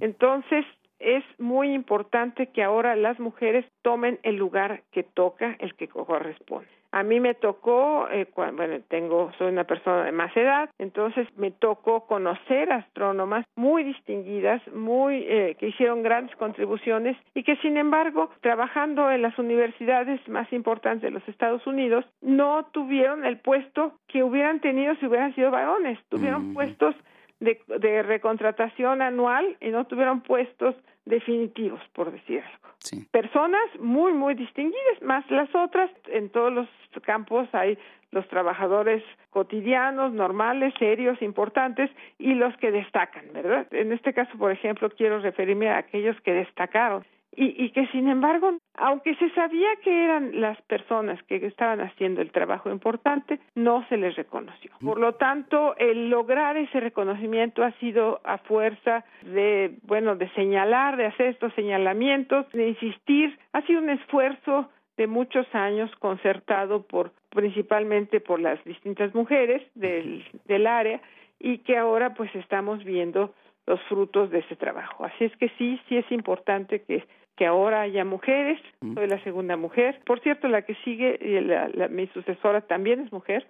Entonces, 0.00 0.66
es 1.02 1.24
muy 1.38 1.72
importante 1.72 2.48
que 2.48 2.62
ahora 2.62 2.96
las 2.96 3.18
mujeres 3.18 3.66
tomen 3.82 4.18
el 4.22 4.36
lugar 4.36 4.82
que 4.92 5.02
toca, 5.02 5.56
el 5.58 5.74
que 5.74 5.88
corresponde. 5.88 6.68
A 6.94 7.02
mí 7.04 7.20
me 7.20 7.32
tocó, 7.32 8.06
eh, 8.10 8.26
bueno, 8.36 8.78
tengo, 8.88 9.32
soy 9.38 9.48
una 9.48 9.64
persona 9.64 10.04
de 10.04 10.12
más 10.12 10.36
edad, 10.36 10.68
entonces 10.78 11.26
me 11.36 11.50
tocó 11.50 12.06
conocer 12.06 12.70
astrónomas 12.70 13.46
muy 13.56 13.82
distinguidas, 13.82 14.60
muy 14.74 15.24
eh, 15.26 15.56
que 15.58 15.68
hicieron 15.68 16.02
grandes 16.02 16.36
contribuciones 16.36 17.16
y 17.34 17.44
que 17.44 17.56
sin 17.56 17.78
embargo, 17.78 18.30
trabajando 18.42 19.10
en 19.10 19.22
las 19.22 19.38
universidades 19.38 20.20
más 20.28 20.52
importantes 20.52 21.02
de 21.02 21.18
los 21.18 21.26
Estados 21.26 21.66
Unidos, 21.66 22.04
no 22.20 22.66
tuvieron 22.72 23.24
el 23.24 23.38
puesto 23.38 23.94
que 24.06 24.22
hubieran 24.22 24.60
tenido 24.60 24.94
si 24.96 25.06
hubieran 25.06 25.34
sido 25.34 25.50
varones, 25.50 25.98
tuvieron 26.10 26.52
puestos 26.52 26.94
de, 27.42 27.60
de 27.66 28.02
recontratación 28.02 29.02
anual 29.02 29.56
y 29.60 29.68
no 29.68 29.86
tuvieron 29.86 30.20
puestos 30.20 30.74
definitivos, 31.04 31.80
por 31.92 32.12
decir 32.12 32.40
algo. 32.40 32.68
Personas 33.10 33.62
muy, 33.78 34.12
muy 34.12 34.34
distinguidas, 34.34 35.02
más 35.02 35.28
las 35.30 35.52
otras, 35.54 35.90
en 36.08 36.30
todos 36.30 36.52
los 36.52 36.68
campos 37.02 37.48
hay 37.52 37.78
los 38.10 38.28
trabajadores 38.28 39.02
cotidianos, 39.30 40.12
normales, 40.12 40.74
serios, 40.78 41.20
importantes 41.22 41.90
y 42.18 42.34
los 42.34 42.54
que 42.58 42.70
destacan, 42.70 43.24
¿verdad? 43.32 43.66
En 43.70 43.92
este 43.92 44.12
caso, 44.12 44.36
por 44.36 44.52
ejemplo, 44.52 44.90
quiero 44.90 45.20
referirme 45.20 45.70
a 45.70 45.78
aquellos 45.78 46.20
que 46.20 46.32
destacaron 46.32 47.04
y, 47.34 47.64
y, 47.64 47.70
que 47.70 47.86
sin 47.88 48.08
embargo, 48.08 48.58
aunque 48.74 49.14
se 49.16 49.30
sabía 49.30 49.68
que 49.82 50.04
eran 50.04 50.40
las 50.40 50.60
personas 50.62 51.22
que 51.24 51.36
estaban 51.46 51.80
haciendo 51.80 52.22
el 52.22 52.30
trabajo 52.30 52.70
importante, 52.70 53.38
no 53.54 53.86
se 53.88 53.96
les 53.96 54.16
reconoció. 54.16 54.70
Por 54.82 54.98
lo 54.98 55.14
tanto, 55.14 55.76
el 55.76 56.08
lograr 56.08 56.56
ese 56.56 56.80
reconocimiento 56.80 57.62
ha 57.62 57.72
sido 57.72 58.20
a 58.24 58.38
fuerza 58.38 59.04
de, 59.22 59.76
bueno, 59.82 60.16
de 60.16 60.28
señalar, 60.30 60.96
de 60.96 61.06
hacer 61.06 61.26
estos 61.26 61.52
señalamientos, 61.54 62.50
de 62.52 62.68
insistir, 62.68 63.38
ha 63.52 63.62
sido 63.62 63.80
un 63.80 63.90
esfuerzo 63.90 64.70
de 64.96 65.06
muchos 65.06 65.46
años 65.54 65.90
concertado 65.96 66.82
por 66.82 67.12
principalmente 67.30 68.20
por 68.20 68.40
las 68.40 68.62
distintas 68.64 69.14
mujeres 69.14 69.62
del, 69.74 70.24
del 70.44 70.66
área 70.66 71.00
y 71.38 71.58
que 71.58 71.76
ahora 71.78 72.14
pues 72.14 72.34
estamos 72.34 72.84
viendo 72.84 73.34
los 73.66 73.80
frutos 73.82 74.30
de 74.30 74.40
ese 74.40 74.56
trabajo. 74.56 75.04
Así 75.04 75.24
es 75.24 75.36
que 75.36 75.48
sí, 75.56 75.80
sí 75.88 75.96
es 75.96 76.10
importante 76.10 76.82
que 76.82 77.04
que 77.36 77.46
ahora 77.46 77.82
haya 77.82 78.04
mujeres, 78.04 78.60
soy 78.94 79.06
la 79.06 79.22
segunda 79.24 79.56
mujer. 79.56 80.00
Por 80.04 80.20
cierto, 80.20 80.48
la 80.48 80.62
que 80.62 80.74
sigue, 80.84 81.18
la, 81.42 81.88
mi 81.88 82.06
sucesora 82.08 82.60
también 82.62 83.00
es 83.00 83.12
mujer, 83.12 83.46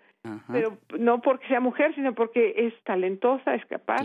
pero 0.51 0.79
no 0.99 1.21
porque 1.21 1.49
sea 1.49 1.61
mujer, 1.61 1.95
sino 1.95 2.15
porque 2.15 2.55
es 2.57 2.75
talentosa, 2.85 3.55
es 3.55 3.67
capaz, 3.67 4.03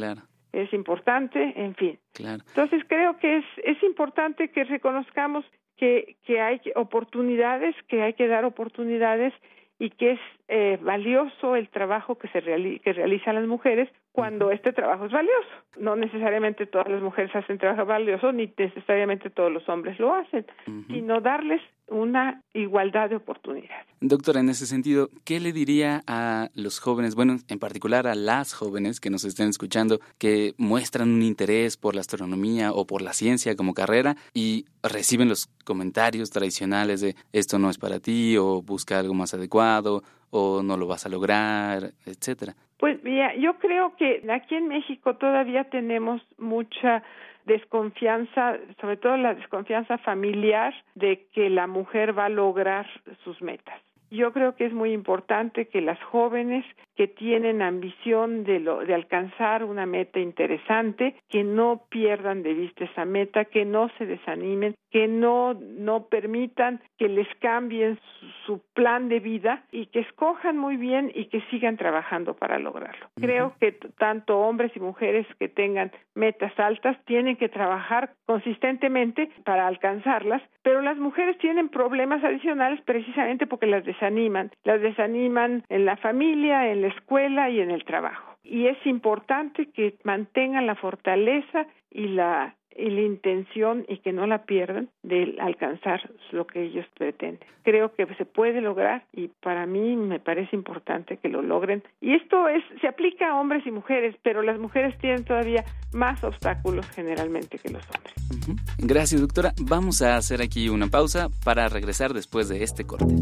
es 0.51 0.74
importante, 0.74 1.53
en 1.55 1.75
fin. 1.75 2.00
Entonces 2.17 2.84
creo 2.88 3.17
que 3.17 3.38
es, 3.38 3.46
es 3.63 3.81
importante 3.84 4.50
que 4.50 4.63
reconozcamos 4.63 5.46
que, 5.75 6.17
que 6.24 6.41
hay 6.41 6.60
oportunidades, 6.75 7.75
que 7.88 8.01
hay 8.01 8.13
que 8.13 8.27
dar 8.27 8.46
oportunidades 8.46 9.34
y 9.79 9.91
que 9.91 10.13
es 10.13 10.19
eh, 10.48 10.79
valioso 10.81 11.55
el 11.55 11.69
trabajo 11.69 12.17
que 12.17 12.27
se 12.29 12.41
que 12.41 12.93
realizan 12.93 13.36
las 13.36 13.46
mujeres 13.46 13.89
cuando 14.12 14.51
este 14.51 14.74
trabajo 14.74 15.05
es 15.05 15.12
valioso. 15.12 15.50
No 15.77 15.96
necesariamente 15.96 16.65
todas 16.65 16.88
las 16.88 17.01
mujeres 17.01 17.36
hacen 17.36 17.60
trabajo 17.60 17.86
valioso, 17.86 18.31
ni 18.31 18.51
necesariamente 18.57 19.29
todos 19.29 19.51
los 19.51 19.67
hombres 19.69 20.00
lo 20.00 20.15
hacen, 20.15 20.46
sino 20.88 21.22
darles 21.22 21.62
una 21.89 22.44
igualdad 22.53 23.10
de 23.10 23.15
oportunidades. 23.17 23.86
Doctora, 24.00 24.39
en 24.39 24.50
ese 24.50 24.65
sentido, 24.65 25.10
¿qué 25.25 25.39
le 25.39 25.53
diría 25.53 26.01
a 26.08 26.50
los 26.53 26.79
jóvenes, 26.79 27.15
bueno, 27.15 27.38
en 27.48 27.60
particular 27.60 28.08
a 28.08 28.15
las 28.15 28.53
jóvenes 28.53 29.00
que 29.00 29.10
nos 29.10 29.24
estén 29.24 29.50
escuchando, 29.50 30.00
que 30.17 30.53
muestran 30.58 31.10
un 31.10 31.24
interés 31.24 31.77
por 31.77 31.96
la 31.96 32.01
astronomía 32.01 32.72
o 32.74 32.86
por 32.86 33.01
la 33.01 33.13
ciencia 33.13 33.56
como 33.56 33.74
carrera 33.74 34.15
y 34.34 34.65
reciben 34.84 35.29
los 35.29 35.48
comentarios 35.65 36.29
tradicionales 36.29 37.01
de 37.01 37.15
esto 37.34 37.60
no 37.60 37.70
es 37.70 37.77
para 37.77 38.00
ti 38.00 38.38
o 38.38 38.62
busca 38.62 39.00
algo 39.00 39.13
más 39.13 39.34
adecuado 39.34 40.03
o 40.29 40.62
no 40.62 40.77
lo 40.77 40.88
vas 40.88 41.06
a 41.06 41.10
lograr, 41.10 41.91
etcétera? 42.06 42.56
Pues 42.77 43.03
mira, 43.03 43.36
yo 43.36 43.58
creo 43.58 43.96
que 43.96 44.24
aquí 44.32 44.56
en 44.56 44.67
México 44.67 45.15
todavía 45.15 45.63
tenemos 45.65 46.22
mucha 46.38 47.03
desconfianza, 47.47 48.57
sobre 48.79 48.97
todo 48.97 49.17
la 49.17 49.33
desconfianza 49.33 49.97
familiar 49.97 50.73
de 50.95 51.25
que 51.33 51.49
la 51.49 51.65
mujer 51.65 52.17
va 52.17 52.25
a 52.25 52.29
lograr 52.29 52.85
sus 53.23 53.41
metas. 53.41 53.81
Yo 54.09 54.31
creo 54.31 54.55
que 54.55 54.65
es 54.65 54.73
muy 54.73 54.93
importante 54.93 55.67
que 55.67 55.81
las 55.81 56.01
jóvenes 56.01 56.63
que 56.95 57.07
tienen 57.07 57.61
ambición 57.61 58.45
de, 58.45 58.59
lo, 58.59 58.79
de 58.79 58.93
alcanzar 58.93 59.65
una 59.65 59.85
meta 59.85 60.19
interesante, 60.19 61.15
que 61.29 61.43
no 61.43 61.81
pierdan 61.89 62.41
de 62.41 62.53
vista 62.53 62.85
esa 62.85 63.03
meta, 63.03 63.45
que 63.45 63.65
no 63.65 63.89
se 63.97 64.05
desanimen, 64.05 64.75
que 64.91 65.08
no, 65.08 65.53
no 65.53 66.06
permitan 66.08 66.82
que 66.98 67.10
les 67.10 67.27
cambien 67.39 68.00
su, 68.20 68.27
su 68.48 68.62
plan 68.74 69.10
de 69.10 69.20
vida 69.20 69.63
y 69.72 69.88
que 69.88 70.00
escojan 70.00 70.58
muy 70.58 70.77
bien 70.77 71.12
y 71.13 71.25
que 71.25 71.41
sigan 71.51 71.75
trabajando 71.77 72.34
para 72.34 72.58
lograrlo. 72.60 73.08
Creo 73.15 73.53
que 73.60 73.74
tanto 73.98 74.39
hombres 74.39 74.72
y 74.75 74.79
mujeres 74.79 75.27
que 75.38 75.50
tengan 75.50 75.91
metas 76.15 76.58
altas 76.58 76.98
tienen 77.06 77.36
que 77.36 77.50
trabajar 77.50 78.13
consistentemente 78.25 79.29
para 79.44 79.67
alcanzarlas, 79.67 80.41
pero 80.63 80.82
las 80.82 80.98
mujeres 80.98 81.38
tienen 81.39 81.70
problemas 81.70 82.24
adicionales 82.24 82.82
precisamente 82.82 83.48
porque 83.48 83.67
las 83.67 83.84
desaniman, 83.84 84.51
las 84.63 84.82
desaniman 84.82 85.63
en 85.70 85.86
la 85.86 85.98
familia, 85.98 86.72
en 86.72 86.82
la 86.82 86.88
escuela 86.88 87.50
y 87.50 87.60
en 87.60 87.72
el 87.72 87.84
trabajo. 87.84 88.38
Y 88.44 88.67
es 88.67 88.77
importante 88.86 89.70
que 89.72 89.96
mantengan 90.03 90.67
la 90.67 90.75
fortaleza 90.75 91.67
y 91.91 92.08
la 92.08 92.56
la 92.77 93.01
intención 93.01 93.86
y 93.88 93.98
que 93.98 94.13
no 94.13 94.27
la 94.27 94.46
pierdan 94.46 94.89
de 95.03 95.36
alcanzar 95.39 96.10
lo 96.31 96.46
que 96.46 96.63
ellos 96.63 96.86
pretenden. 96.98 97.39
Creo 97.63 97.93
que 97.93 98.05
se 98.15 98.25
puede 98.25 98.62
lograr 98.62 99.03
y 99.13 99.27
para 99.27 99.65
mí 99.65 99.96
me 99.96 100.19
parece 100.19 100.55
importante 100.55 101.17
que 101.17 101.29
lo 101.29 101.41
logren. 101.41 101.84
Y 102.01 102.13
esto 102.13 102.48
es 102.48 102.63
se 102.79 102.88
aplica 102.88 103.31
a 103.31 103.39
hombres 103.39 103.65
y 103.65 103.72
mujeres, 103.72 104.15
pero 104.24 104.41
las 104.41 104.60
mujeres 104.60 104.98
tienen 105.00 105.25
todavía 105.25 105.63
más 105.93 106.24
obstáculos 106.24 106.88
generalmente 106.91 107.57
que 107.57 107.69
los 107.69 107.84
hombres. 107.86 108.67
Gracias, 108.77 109.19
doctora. 109.19 109.53
Vamos 109.62 110.01
a 110.01 110.15
hacer 110.15 110.41
aquí 110.41 110.69
una 110.69 110.88
pausa 110.88 111.27
para 111.43 111.67
regresar 111.69 112.13
después 112.13 112.48
de 112.50 112.63
este 112.63 112.86
corte. 112.86 113.13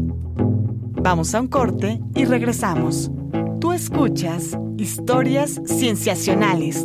Vamos 1.02 1.34
a 1.34 1.40
un 1.40 1.48
corte 1.48 2.00
y 2.14 2.24
regresamos. 2.24 3.10
Tú 3.60 3.72
escuchas 3.72 4.58
historias 4.76 5.60
cienciacionales. 5.66 6.84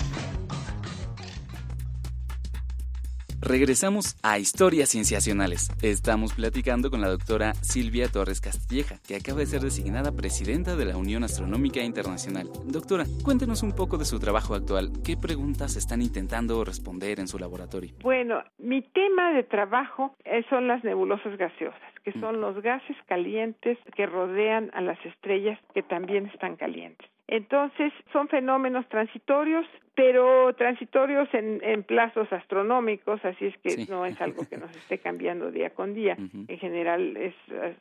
Regresamos 3.51 4.15
a 4.23 4.39
Historias 4.39 4.87
Cienciacionales. 4.87 5.67
Estamos 5.83 6.33
platicando 6.33 6.89
con 6.89 7.01
la 7.01 7.09
doctora 7.09 7.53
Silvia 7.55 8.07
Torres 8.07 8.39
Castilleja, 8.39 8.95
que 9.05 9.17
acaba 9.17 9.39
de 9.39 9.45
ser 9.45 9.59
designada 9.59 10.13
presidenta 10.13 10.77
de 10.77 10.85
la 10.85 10.95
Unión 10.95 11.25
Astronómica 11.25 11.81
Internacional. 11.81 12.47
Doctora, 12.63 13.03
cuéntenos 13.25 13.61
un 13.61 13.73
poco 13.75 13.97
de 13.97 14.05
su 14.05 14.21
trabajo 14.21 14.55
actual. 14.55 14.93
¿Qué 15.03 15.17
preguntas 15.17 15.75
están 15.75 16.01
intentando 16.01 16.63
responder 16.63 17.19
en 17.19 17.27
su 17.27 17.37
laboratorio? 17.39 17.91
Bueno, 18.01 18.41
mi 18.57 18.83
tema 18.83 19.33
de 19.33 19.43
trabajo 19.43 20.15
eh, 20.23 20.45
son 20.49 20.69
las 20.69 20.81
nebulosas 20.85 21.37
gaseosas, 21.37 21.81
que 22.05 22.13
son 22.21 22.39
los 22.39 22.61
gases 22.61 22.95
calientes 23.05 23.77
que 23.97 24.05
rodean 24.05 24.71
a 24.73 24.79
las 24.79 24.97
estrellas 25.05 25.59
que 25.73 25.83
también 25.83 26.27
están 26.27 26.55
calientes. 26.55 27.05
Entonces, 27.31 27.93
son 28.11 28.27
fenómenos 28.27 28.87
transitorios, 28.89 29.65
pero 29.95 30.53
transitorios 30.55 31.33
en, 31.33 31.61
en 31.63 31.81
plazos 31.83 32.31
astronómicos, 32.31 33.23
así 33.23 33.45
es 33.45 33.57
que 33.59 33.69
Sí. 33.71 33.87
no 33.89 34.05
es 34.05 34.19
algo 34.21 34.43
que 34.49 34.57
nos 34.57 34.69
esté 34.75 34.97
cambiando 34.99 35.49
día 35.49 35.69
con 35.71 35.93
día. 35.93 36.17
En 36.49 36.59
general, 36.59 37.15
es, 37.15 37.33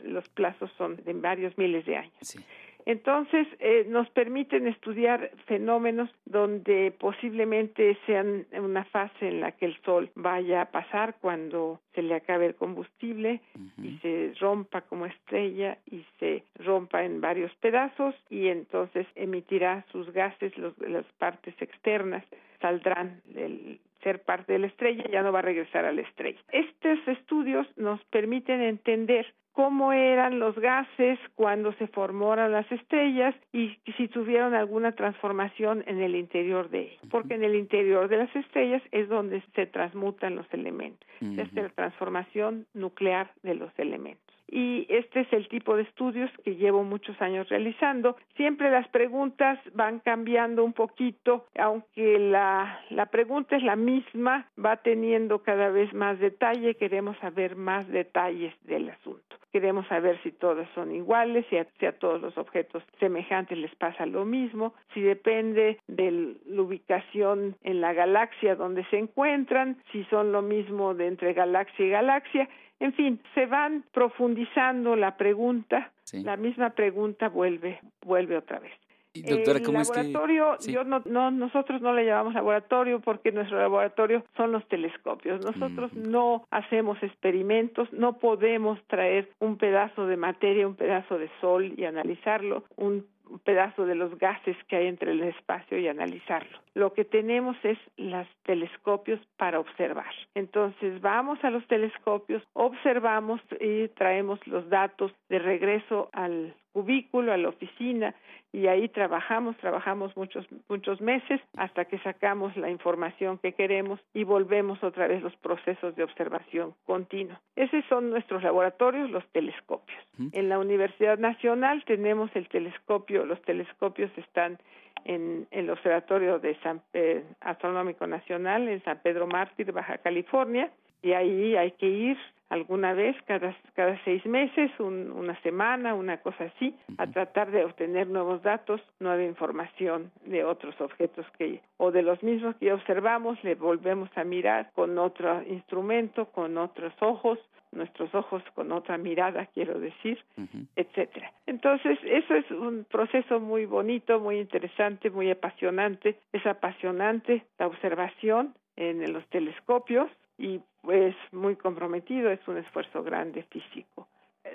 los 0.05 0.29
plazos 0.29 0.71
son 0.79 0.97
de 1.05 1.13
varios 1.15 1.59
miles 1.59 1.85
de 1.85 1.97
años. 1.97 2.15
Sí. 2.21 2.39
Entonces, 2.87 3.47
eh, 3.59 3.85
nos 3.89 4.09
permiten 4.11 4.67
estudiar 4.67 5.31
fenómenos 5.47 6.11
donde 6.25 6.93
posiblemente 6.99 7.99
sean 8.07 8.47
una 8.53 8.85
fase 8.85 9.29
en 9.29 9.41
la 9.41 9.53
que 9.53 9.67
el 9.67 9.77
Sol 9.83 10.11
vaya 10.15 10.63
a 10.63 10.71
pasar 10.71 11.17
cuando 11.21 11.81
se 11.95 12.03
le 12.03 12.15
acabe 12.15 12.47
el 12.47 12.55
combustible 12.55 13.41
y 13.83 13.99
se 13.99 14.33
rompa 14.41 14.83
como 14.83 15.07
estrella 15.07 15.79
y 15.91 16.05
se 16.19 16.45
rompa 16.57 17.05
en 17.05 17.21
varios 17.21 17.55
pedazos 17.57 18.15
y 18.29 18.49
entonces 18.49 19.07
emitirá 19.15 19.85
sus 19.91 20.11
gases, 20.13 20.57
los, 20.57 20.77
las 20.79 21.07
partes 21.19 21.55
externas 21.61 22.25
saldrán 22.61 23.21
del 23.27 23.81
ser 24.03 24.23
parte 24.23 24.53
de 24.53 24.59
la 24.61 24.67
estrella, 24.67 25.05
ya 25.11 25.23
no 25.23 25.33
va 25.33 25.41
a 25.41 25.43
regresar 25.43 25.85
a 25.85 25.93
la 25.93 26.03
estrella. 26.03 26.39
Estos 26.53 26.99
estudios 27.09 27.67
nos 27.77 28.03
permiten 28.07 28.61
entender 28.63 29.27
cómo 29.53 29.93
eran 29.93 30.39
los 30.39 30.59
gases 30.59 31.19
cuando 31.35 31.73
se 31.75 31.87
formaron 31.89 32.53
las 32.53 32.71
estrellas 32.71 33.35
y 33.53 33.77
si 33.97 34.09
tuvieron 34.09 34.55
alguna 34.55 34.93
transformación 34.93 35.85
en 35.87 36.01
el 36.01 36.15
interior 36.15 36.71
de 36.71 36.83
ellas, 36.83 37.01
porque 37.11 37.35
en 37.35 37.45
el 37.45 37.57
interior 37.57 38.09
de 38.09 38.19
las 38.19 38.35
estrellas 38.37 38.83
es 38.93 39.09
donde 39.09 39.43
se 39.55 39.67
transmutan 39.67 40.37
los 40.37 40.47
elementos. 40.53 41.07
Es 41.21 41.53
la 41.53 41.69
transformación 41.69 42.67
nuclear 42.75 43.33
de 43.43 43.55
los 43.55 43.71
elementos. 43.79 44.30
Y 44.53 44.85
este 44.89 45.21
es 45.21 45.33
el 45.33 45.47
tipo 45.49 45.77
de 45.77 45.85
estudios 45.85 46.29
que 46.45 46.57
llevo 46.57 46.83
muchos 46.83 47.21
años 47.23 47.49
realizando. 47.49 48.17
Siempre 48.35 48.69
las 48.69 48.89
preguntas 48.89 49.61
van 49.75 50.01
cambiando 50.01 50.65
un 50.65 50.73
poquito, 50.73 51.47
aunque 51.57 52.19
la, 52.19 52.81
la 52.91 53.07
pregunta 53.07 53.57
es 53.57 53.63
la 53.63 53.77
misma, 53.77 54.49
va 54.63 54.79
teniendo 54.79 55.45
cada 55.45 55.71
vez 55.71 55.95
más 55.95 56.19
detalle, 56.19 56.75
queremos 56.75 57.17
saber 57.19 57.55
más 57.55 57.87
detalles 57.87 58.53
del 58.65 58.91
asunto. 58.91 59.37
Queremos 59.53 59.87
saber 59.89 60.21
si 60.23 60.31
todos 60.31 60.67
son 60.75 60.95
iguales, 60.95 61.45
si 61.51 61.57
a, 61.57 61.67
si 61.79 61.87
a 61.87 61.99
todos 61.99 62.21
los 62.21 62.37
objetos 62.39 62.83
semejantes 62.99 63.59
les 63.59 63.75
pasa 63.77 64.07
lo 64.07 64.25
mismo, 64.25 64.75
si 64.95 65.01
depende 65.01 65.79
de 65.89 66.37
la 66.47 66.63
ubicación 66.63 67.57
en 67.63 67.81
la 67.81 67.93
galaxia 67.93 68.55
donde 68.55 68.85
se 68.87 68.99
encuentran, 68.99 69.77
si 69.91 70.05
son 70.05 70.31
lo 70.33 70.43
mismo 70.43 70.95
de 70.95 71.09
entre 71.09 71.33
galaxia 71.35 71.87
y 71.87 71.91
galaxia. 71.91 72.49
En 72.81 72.93
fin, 72.95 73.21
se 73.35 73.47
van 73.47 73.85
profundizando 73.93 74.97
la 74.97 75.17
pregunta, 75.17 75.91
Sí. 76.05 76.23
la 76.25 76.37
misma 76.37 76.71
pregunta 76.71 77.29
vuelve, 77.29 77.79
vuelve 78.05 78.37
otra 78.37 78.59
vez. 78.59 78.73
Y, 79.13 79.23
doctora, 79.23 79.59
el 79.59 79.65
¿cómo 79.65 79.81
es 79.81 79.91
que...? 79.91 79.99
laboratorio, 80.05 80.57
Sí. 80.61 80.73
yo 80.73 80.85
no, 80.85 81.03
no, 81.05 81.31
nosotros 81.33 81.81
no 81.83 81.93
le 81.93 82.05
llamamos 82.07 82.35
laboratorio 82.35 83.01
porque 83.01 83.33
nuestro 83.33 83.59
laboratorio 83.59 84.25
son 84.37 84.53
los 84.53 84.67
telescopios. 84.69 85.45
Nosotros 85.45 85.93
Ujú. 85.93 86.09
no 86.09 86.45
hacemos 86.51 87.01
experimentos, 87.03 87.93
no 87.93 88.19
podemos 88.19 88.81
traer 88.87 89.29
un 89.41 89.57
pedazo 89.57 90.07
de 90.07 90.17
materia, 90.17 90.67
un 90.67 90.77
pedazo 90.77 91.19
de 91.19 91.29
sol 91.41 91.75
y 91.77 91.85
analizarlo, 91.85 92.65
un 92.77 93.05
un 93.31 93.39
pedazo 93.39 93.87
de 93.87 93.95
los 93.95 94.19
gases 94.19 94.57
que 94.69 94.77
hay 94.77 94.87
entre 94.87 95.13
el 95.13 95.23
espacio 95.23 95.79
y 95.79 95.89
analizarlo. 95.89 96.59
Lo 96.75 96.93
que 96.93 97.05
tenemos 97.05 97.57
es 97.63 97.79
los 97.97 98.27
telescopios 98.45 99.21
para 99.37 99.61
observar. 99.61 100.13
Entonces 100.35 101.01
vamos 101.01 101.43
a 101.45 101.51
los 101.51 101.67
telescopios, 101.67 102.43
observamos 102.53 103.41
y 103.61 103.89
traemos 103.89 104.45
los 104.47 104.69
datos 104.69 105.13
de 105.29 105.39
regreso 105.39 106.11
al 106.13 106.55
cubículo, 106.73 107.33
a 107.33 107.37
la 107.37 107.49
oficina 107.49 108.15
y 108.53 108.67
ahí 108.67 108.89
trabajamos, 108.89 109.57
trabajamos 109.59 110.17
muchos 110.17 110.47
muchos 110.69 111.01
meses 111.01 111.41
hasta 111.57 111.85
que 111.85 111.99
sacamos 111.99 112.57
la 112.57 112.71
información 112.71 113.39
que 113.39 113.53
queremos 113.53 114.01
y 114.13 114.25
volvemos 114.25 114.83
otra 114.83 115.07
vez 115.07 115.23
los 115.23 115.35
procesos 115.37 115.95
de 115.97 116.05
observación 116.05 116.75
continua. 116.85 117.41
Esos 117.57 117.85
son 117.89 118.11
nuestros 118.11 118.43
laboratorios, 118.43 119.11
los 119.11 119.27
telescopios. 119.29 119.99
En 120.33 120.49
la 120.49 120.59
Universidad 120.59 121.19
Nacional 121.19 121.85
tenemos 121.85 122.31
el 122.35 122.49
telescopio, 122.49 123.25
los 123.25 123.41
telescopios 123.43 124.11
están 124.19 124.59
en 125.05 125.47
el 125.51 125.71
Observatorio 125.71 126.39
de 126.39 126.57
San 126.61 126.83
eh, 126.93 127.25
Astronómico 127.41 128.07
Nacional 128.07 128.69
en 128.69 128.83
San 128.85 129.01
Pedro 129.01 129.27
Mártir, 129.27 129.73
Baja 129.73 129.99
California, 129.99 130.71
y 131.03 131.13
ahí 131.13 131.57
hay 131.57 131.73
que 131.73 131.87
ir 131.89 132.17
alguna 132.49 132.95
vez 132.95 133.17
cada 133.27 133.57
cada 133.75 133.97
seis 134.05 134.25
meses, 134.27 134.71
un- 134.81 135.13
una 135.13 135.41
semana, 135.43 135.95
una 135.95 136.17
cosa 136.19 136.45
así, 136.45 136.75
a 136.99 137.07
tratar 137.07 137.51
de 137.53 137.65
obtener 137.65 138.09
nuevos 138.09 138.43
datos, 138.43 138.81
nueva 138.99 139.23
información 139.23 140.11
de 140.27 140.45
otros 140.45 140.79
objetos 140.81 141.25
que 141.39 141.61
o 141.77 141.93
de 141.93 142.03
los 142.03 142.21
mismos 142.25 142.57
que 142.57 142.67
ya 142.67 142.75
observamos, 142.75 143.43
le 143.45 143.55
volvemos 143.55 144.11
a 144.17 144.25
mirar 144.25 144.71
con 144.75 144.99
otro 144.99 145.43
instrumento, 145.49 146.27
con 146.33 146.59
otros 146.59 146.93
ojos, 147.01 147.39
nuestros 147.73 148.13
ojos 148.17 148.43
con 148.57 148.73
otra 148.73 148.99
mirada, 148.99 149.47
quiero 149.55 149.79
decir, 149.79 150.19
Ujú. 150.37 150.67
etcétera. 150.75 151.33
Entonces, 151.47 152.01
eso 152.03 152.35
es 152.35 152.51
un 152.51 152.85
proceso 152.91 153.39
muy 153.39 153.65
bonito, 153.65 154.19
muy 154.19 154.41
interesante, 154.41 155.09
muy 155.09 155.31
apasionante. 155.31 156.19
Es 156.33 156.45
apasionante 156.47 157.45
la 157.61 157.69
observación 157.69 158.55
en 158.75 159.13
los 159.13 159.25
telescopios 159.29 160.11
y 160.37 160.61
pues 160.83 161.15
muy 161.33 161.57
comprometido, 161.57 162.31
es 162.31 162.47
un 162.49 162.59
esfuerzo 162.59 163.03
grande 163.03 163.43
físico. 163.45 164.09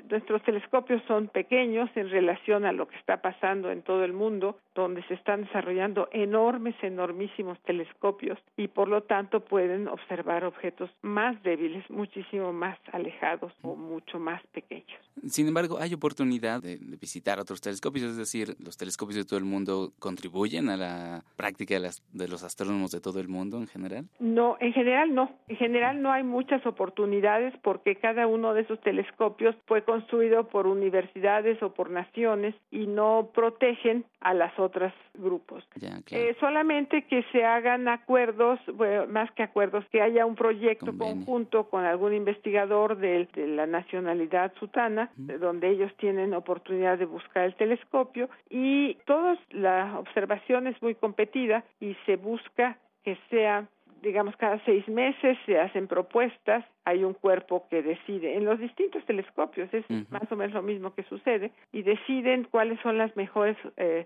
Nuestros 0.10 0.44
telescopios 0.44 1.02
son 1.08 1.28
pequeños 1.28 1.90
en 1.96 2.10
relación 2.10 2.66
a 2.66 2.72
lo 2.72 2.88
que 2.88 2.96
está 2.98 3.22
pasando 3.22 3.72
en 3.72 3.82
todo 3.82 4.04
el 4.04 4.14
mundo, 4.14 4.60
donde 4.74 5.04
se 5.04 5.14
están 5.14 5.44
desarrollando 5.44 6.10
enormes, 6.12 6.76
enormísimos 6.82 7.60
telescopios 7.62 8.38
y 8.58 8.68
por 8.68 8.88
lo 8.88 9.04
tanto 9.04 9.42
pueden 9.42 9.88
observar 9.88 10.44
objetos 10.46 10.90
más 11.02 11.42
débiles, 11.44 11.90
muchísimo 11.90 12.54
más 12.54 12.78
alejados 12.92 13.54
o 13.62 13.76
mucho 13.76 14.20
más 14.20 14.42
pequeños. 14.48 15.00
Sin 15.28 15.48
embargo, 15.48 15.78
hay 15.80 15.94
oportunidad 15.94 16.62
de, 16.62 16.78
visitar 17.00 17.40
otros 17.40 17.62
telescopios, 17.62 18.12
es 18.12 18.18
decir, 18.18 18.56
los 18.60 18.78
telescopios 18.78 19.18
de 19.18 19.26
todo 19.26 19.40
el 19.40 19.46
mundo 19.46 19.92
contribuyen 20.00 20.70
a 20.70 20.78
la 20.78 21.24
práctica 21.36 21.80
de, 21.80 21.90
de 22.14 22.28
los 22.28 22.44
astrónomos 22.44 22.92
de 22.92 23.02
todo 23.02 23.20
el 23.20 23.28
mundo 23.28 23.58
en 23.58 23.68
general. 23.68 24.06
No, 24.20 24.58
en 24.60 24.74
general 24.74 25.14
no. 25.14 25.32
En 25.48 25.58
general 25.58 26.02
no 26.02 26.12
hay 26.12 26.24
muchas 26.24 26.66
oportunidades 26.66 27.54
porque 27.62 27.96
cada 27.96 28.28
uno 28.28 28.54
de 28.54 28.62
esos 28.62 28.80
telescopios 28.82 29.56
fue 29.66 29.82
construido 29.96 30.44
por 30.50 30.68
universidades 30.68 31.62
o 31.64 31.74
por 31.74 31.90
naciones 31.90 32.54
y 32.70 32.86
no 32.86 33.30
protegen 33.34 34.04
a 34.20 34.34
las 34.34 34.58
otras 34.60 34.94
grupos. 35.14 35.64
eh, 36.12 36.36
solamente 36.42 37.04
que 37.04 37.24
se 37.32 37.46
hagan 37.46 37.88
acuerdos, 37.88 38.60
bueno, 38.74 39.08
más 39.08 39.32
que 39.32 39.44
acuerdos, 39.44 39.86
que 39.92 40.02
haya 40.02 40.26
un 40.26 40.36
proyecto 40.36 40.98
conjunto 40.98 41.70
con 41.70 41.86
algún 41.86 42.14
investigador 42.14 42.98
de, 42.98 43.30
de 43.34 43.48
la 43.48 43.68
nacionalidad 43.68 44.52
sutana, 44.60 45.12
donde 45.16 45.70
ellos 45.70 45.94
tienen 45.96 46.34
oportunidad 46.34 46.98
de 46.98 47.06
buscar 47.06 47.46
el 47.46 47.56
telescopio 47.56 48.30
y 48.50 48.96
toda 49.06 49.38
la 49.52 49.98
observación 49.98 50.68
es 50.68 50.82
muy 50.82 50.96
competida 50.96 51.64
y 51.80 51.96
se 52.06 52.18
busca 52.18 52.78
que 53.06 53.18
sea 53.30 53.70
digamos, 54.06 54.38
cada 54.38 54.64
seis 54.66 54.88
meses 54.88 55.38
se 55.46 55.60
hacen 55.60 55.88
propuestas, 55.88 56.64
hay 56.86 57.04
un 57.04 57.14
cuerpo 57.14 57.68
que 57.70 57.82
decide, 57.82 58.36
en 58.36 58.46
los 58.46 58.60
distintos 58.60 59.04
telescopios 59.06 59.74
es 59.74 59.84
más 60.10 60.32
o 60.32 60.36
menos 60.36 60.54
lo 60.54 60.62
mismo 60.62 60.94
que 60.94 61.04
sucede, 61.04 61.52
y 61.74 61.82
deciden 61.82 62.46
cuáles 62.46 62.80
son 62.82 62.98
las 62.98 63.16
mejores 63.18 63.58
eh, 63.78 64.06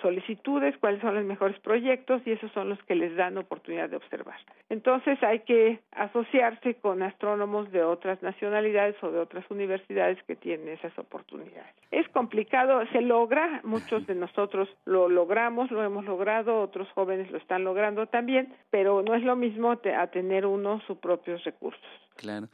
solicitudes, 0.00 0.76
cuáles 0.78 1.00
son 1.00 1.14
los 1.14 1.24
mejores 1.24 1.58
proyectos 1.60 2.22
y 2.24 2.32
esos 2.32 2.50
son 2.52 2.68
los 2.68 2.82
que 2.84 2.94
les 2.94 3.16
dan 3.16 3.38
oportunidad 3.38 3.88
de 3.88 3.96
observar. 3.96 4.38
Entonces 4.68 5.22
hay 5.22 5.40
que 5.40 5.80
asociarse 5.92 6.74
con 6.74 7.02
astrónomos 7.02 7.70
de 7.72 7.82
otras 7.82 8.22
nacionalidades 8.22 8.96
o 9.02 9.10
de 9.10 9.18
otras 9.18 9.44
universidades 9.50 10.22
que 10.24 10.36
tienen 10.36 10.68
esas 10.68 10.96
oportunidades. 10.98 11.74
Es 11.90 12.08
complicado, 12.08 12.82
se 12.92 13.00
logra, 13.00 13.60
muchos 13.64 14.06
de 14.06 14.14
nosotros 14.14 14.68
lo 14.84 15.08
logramos, 15.08 15.70
lo 15.70 15.82
hemos 15.82 16.04
logrado, 16.04 16.60
otros 16.60 16.88
jóvenes 16.92 17.30
lo 17.30 17.38
están 17.38 17.64
logrando 17.64 18.06
también, 18.06 18.52
pero 18.70 19.02
no 19.02 19.14
es 19.14 19.22
lo 19.22 19.36
mismo 19.36 19.72
a 19.72 20.06
tener 20.08 20.46
uno 20.46 20.80
sus 20.86 20.98
propios 20.98 21.42
recursos. 21.44 21.82
Claro. 22.16 22.48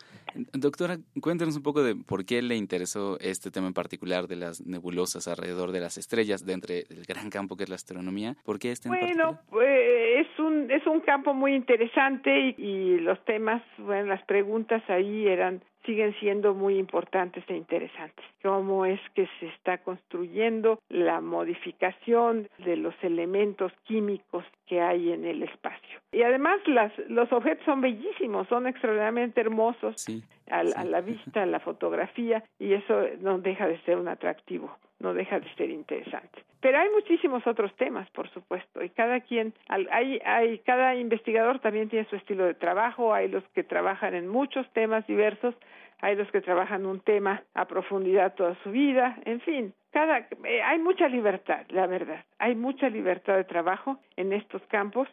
Doctora, 0.52 0.98
cuéntenos 1.20 1.56
un 1.56 1.62
poco 1.62 1.82
de 1.82 1.94
por 1.94 2.24
qué 2.24 2.40
le 2.40 2.56
interesó 2.56 3.18
este 3.20 3.50
tema 3.50 3.66
en 3.66 3.74
particular 3.74 4.26
de 4.26 4.36
las 4.36 4.64
nebulosas 4.64 5.28
alrededor 5.28 5.72
de 5.72 5.80
las 5.80 5.98
estrellas 5.98 6.46
dentro 6.46 6.74
del 6.74 7.06
gran 7.10 7.30
campo 7.30 7.56
que 7.56 7.64
es 7.64 7.68
la 7.68 7.76
astronomía. 7.76 8.36
¿Por 8.44 8.58
qué 8.58 8.72
este 8.72 8.88
Bueno, 8.88 9.38
pues 9.50 10.26
es 10.26 10.38
un 10.38 10.70
es 10.70 10.86
un 10.86 11.00
campo 11.00 11.34
muy 11.34 11.54
interesante 11.54 12.54
y 12.56 12.98
los 12.98 13.22
temas, 13.24 13.62
bueno, 13.78 14.06
las 14.06 14.22
preguntas 14.24 14.82
ahí 14.88 15.26
eran 15.26 15.62
siguen 15.84 16.14
siendo 16.20 16.54
muy 16.54 16.78
importantes 16.78 17.44
e 17.48 17.56
interesantes. 17.56 18.24
Cómo 18.42 18.84
es 18.84 19.00
que 19.14 19.28
se 19.38 19.46
está 19.46 19.78
construyendo 19.78 20.80
la 20.88 21.20
modificación 21.20 22.48
de 22.58 22.76
los 22.76 22.94
elementos 23.02 23.72
químicos 23.84 24.44
que 24.66 24.80
hay 24.80 25.12
en 25.12 25.24
el 25.24 25.42
espacio. 25.42 26.00
Y 26.12 26.22
además 26.22 26.60
las, 26.66 26.92
los 27.08 27.32
objetos 27.32 27.64
son 27.64 27.80
bellísimos, 27.80 28.48
son 28.48 28.66
extraordinariamente 28.66 29.40
hermosos 29.40 30.06
a, 30.50 30.60
a 30.60 30.84
la 30.84 31.00
vista, 31.00 31.42
a 31.42 31.46
la 31.46 31.60
fotografía, 31.60 32.44
y 32.58 32.74
eso 32.74 33.02
no 33.20 33.38
deja 33.38 33.66
de 33.66 33.80
ser 33.80 33.96
un 33.96 34.08
atractivo 34.08 34.76
no 35.00 35.14
deja 35.14 35.40
de 35.40 35.52
ser 35.54 35.70
interesante. 35.70 36.44
Pero 36.60 36.78
hay 36.78 36.90
muchísimos 36.90 37.46
otros 37.46 37.74
temas, 37.76 38.08
por 38.10 38.28
supuesto, 38.30 38.84
y 38.84 38.90
cada 38.90 39.20
quien, 39.20 39.54
hay, 39.68 40.20
hay, 40.24 40.58
cada 40.58 40.94
investigador 40.94 41.58
también 41.58 41.88
tiene 41.88 42.06
su 42.08 42.16
estilo 42.16 42.44
de 42.44 42.54
trabajo, 42.54 43.14
hay 43.14 43.28
los 43.28 43.42
que 43.54 43.64
trabajan 43.64 44.14
en 44.14 44.28
muchos 44.28 44.70
temas 44.72 45.06
diversos, 45.06 45.54
hay 46.00 46.16
los 46.16 46.30
que 46.30 46.40
trabajan 46.40 46.86
un 46.86 47.00
tema 47.00 47.42
a 47.54 47.66
profundidad 47.66 48.34
toda 48.34 48.56
su 48.62 48.70
vida, 48.70 49.18
en 49.24 49.40
fin, 49.40 49.74
cada, 49.90 50.18
eh, 50.44 50.62
hay 50.62 50.78
mucha 50.78 51.08
libertad, 51.08 51.66
la 51.68 51.86
verdad, 51.86 52.24
hay 52.38 52.54
mucha 52.54 52.88
libertad 52.88 53.36
de 53.36 53.44
trabajo 53.44 53.98
en 54.16 54.32
estos 54.32 54.62
campos 54.68 55.08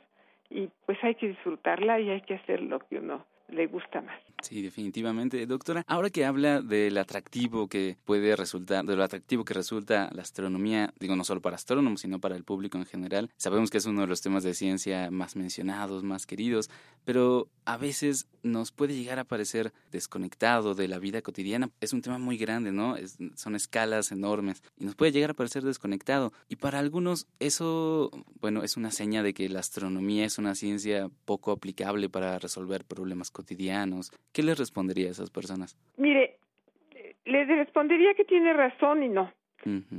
y 0.49 0.69
pues 0.85 1.03
hay 1.03 1.15
que 1.15 1.29
disfrutarla 1.29 1.99
y 1.99 2.09
hay 2.09 2.21
que 2.21 2.35
hacer 2.35 2.61
lo 2.61 2.79
que 2.79 2.99
uno 2.99 3.25
le 3.49 3.67
gusta 3.67 4.01
más. 4.01 4.19
Sí, 4.43 4.61
definitivamente. 4.61 5.45
Doctora, 5.47 5.83
ahora 5.87 6.11
que 6.11 6.23
habla 6.23 6.61
del 6.61 6.97
atractivo 6.97 7.67
que 7.67 7.97
puede 8.05 8.35
resultar, 8.35 8.85
de 8.85 8.95
lo 8.95 9.03
atractivo 9.03 9.43
que 9.43 9.55
resulta 9.55 10.09
la 10.13 10.21
astronomía, 10.21 10.93
digo 10.99 11.15
no 11.15 11.23
solo 11.23 11.41
para 11.41 11.55
astrónomos, 11.55 12.01
sino 12.01 12.19
para 12.19 12.35
el 12.35 12.43
público 12.43 12.77
en 12.77 12.85
general, 12.85 13.31
sabemos 13.37 13.71
que 13.71 13.79
es 13.79 13.85
uno 13.85 14.01
de 14.01 14.07
los 14.07 14.21
temas 14.21 14.43
de 14.43 14.53
ciencia 14.53 15.09
más 15.09 15.35
mencionados, 15.35 16.03
más 16.03 16.27
queridos, 16.27 16.69
pero 17.03 17.49
a 17.65 17.77
veces 17.77 18.27
nos 18.43 18.71
puede 18.71 18.95
llegar 18.95 19.17
a 19.17 19.23
parecer 19.23 19.73
desconectado 19.91 20.75
de 20.75 20.87
la 20.87 20.99
vida 20.99 21.21
cotidiana. 21.21 21.71
Es 21.81 21.93
un 21.93 22.01
tema 22.01 22.19
muy 22.19 22.37
grande, 22.37 22.71
¿no? 22.71 22.95
son 23.35 23.55
escalas 23.55 24.11
enormes 24.11 24.61
y 24.77 24.85
nos 24.85 24.95
puede 24.95 25.11
llegar 25.11 25.31
a 25.31 25.33
parecer 25.33 25.63
desconectado. 25.63 26.31
Y 26.47 26.57
para 26.57 26.79
algunos 26.79 27.27
eso, 27.39 28.11
bueno, 28.39 28.63
es 28.63 28.77
una 28.77 28.91
seña 28.91 29.23
de 29.23 29.33
que 29.33 29.49
la 29.49 29.59
astronomía 29.59 30.25
es 30.25 30.37
una 30.37 30.53
ciencia 30.53 31.09
poco 31.25 31.51
aplicable 31.51 32.07
para 32.07 32.37
resolver 32.39 32.85
problemas 32.85 33.31
cotidianos. 33.37 34.11
¿Qué 34.33 34.41
les 34.41 34.57
respondería 34.57 35.07
a 35.07 35.11
esas 35.11 35.29
personas? 35.29 35.77
Mire, 35.97 36.37
les 37.25 37.47
respondería 37.47 38.15
que 38.15 38.25
tiene 38.25 38.51
razón 38.53 39.03
y 39.03 39.09
no. 39.09 39.31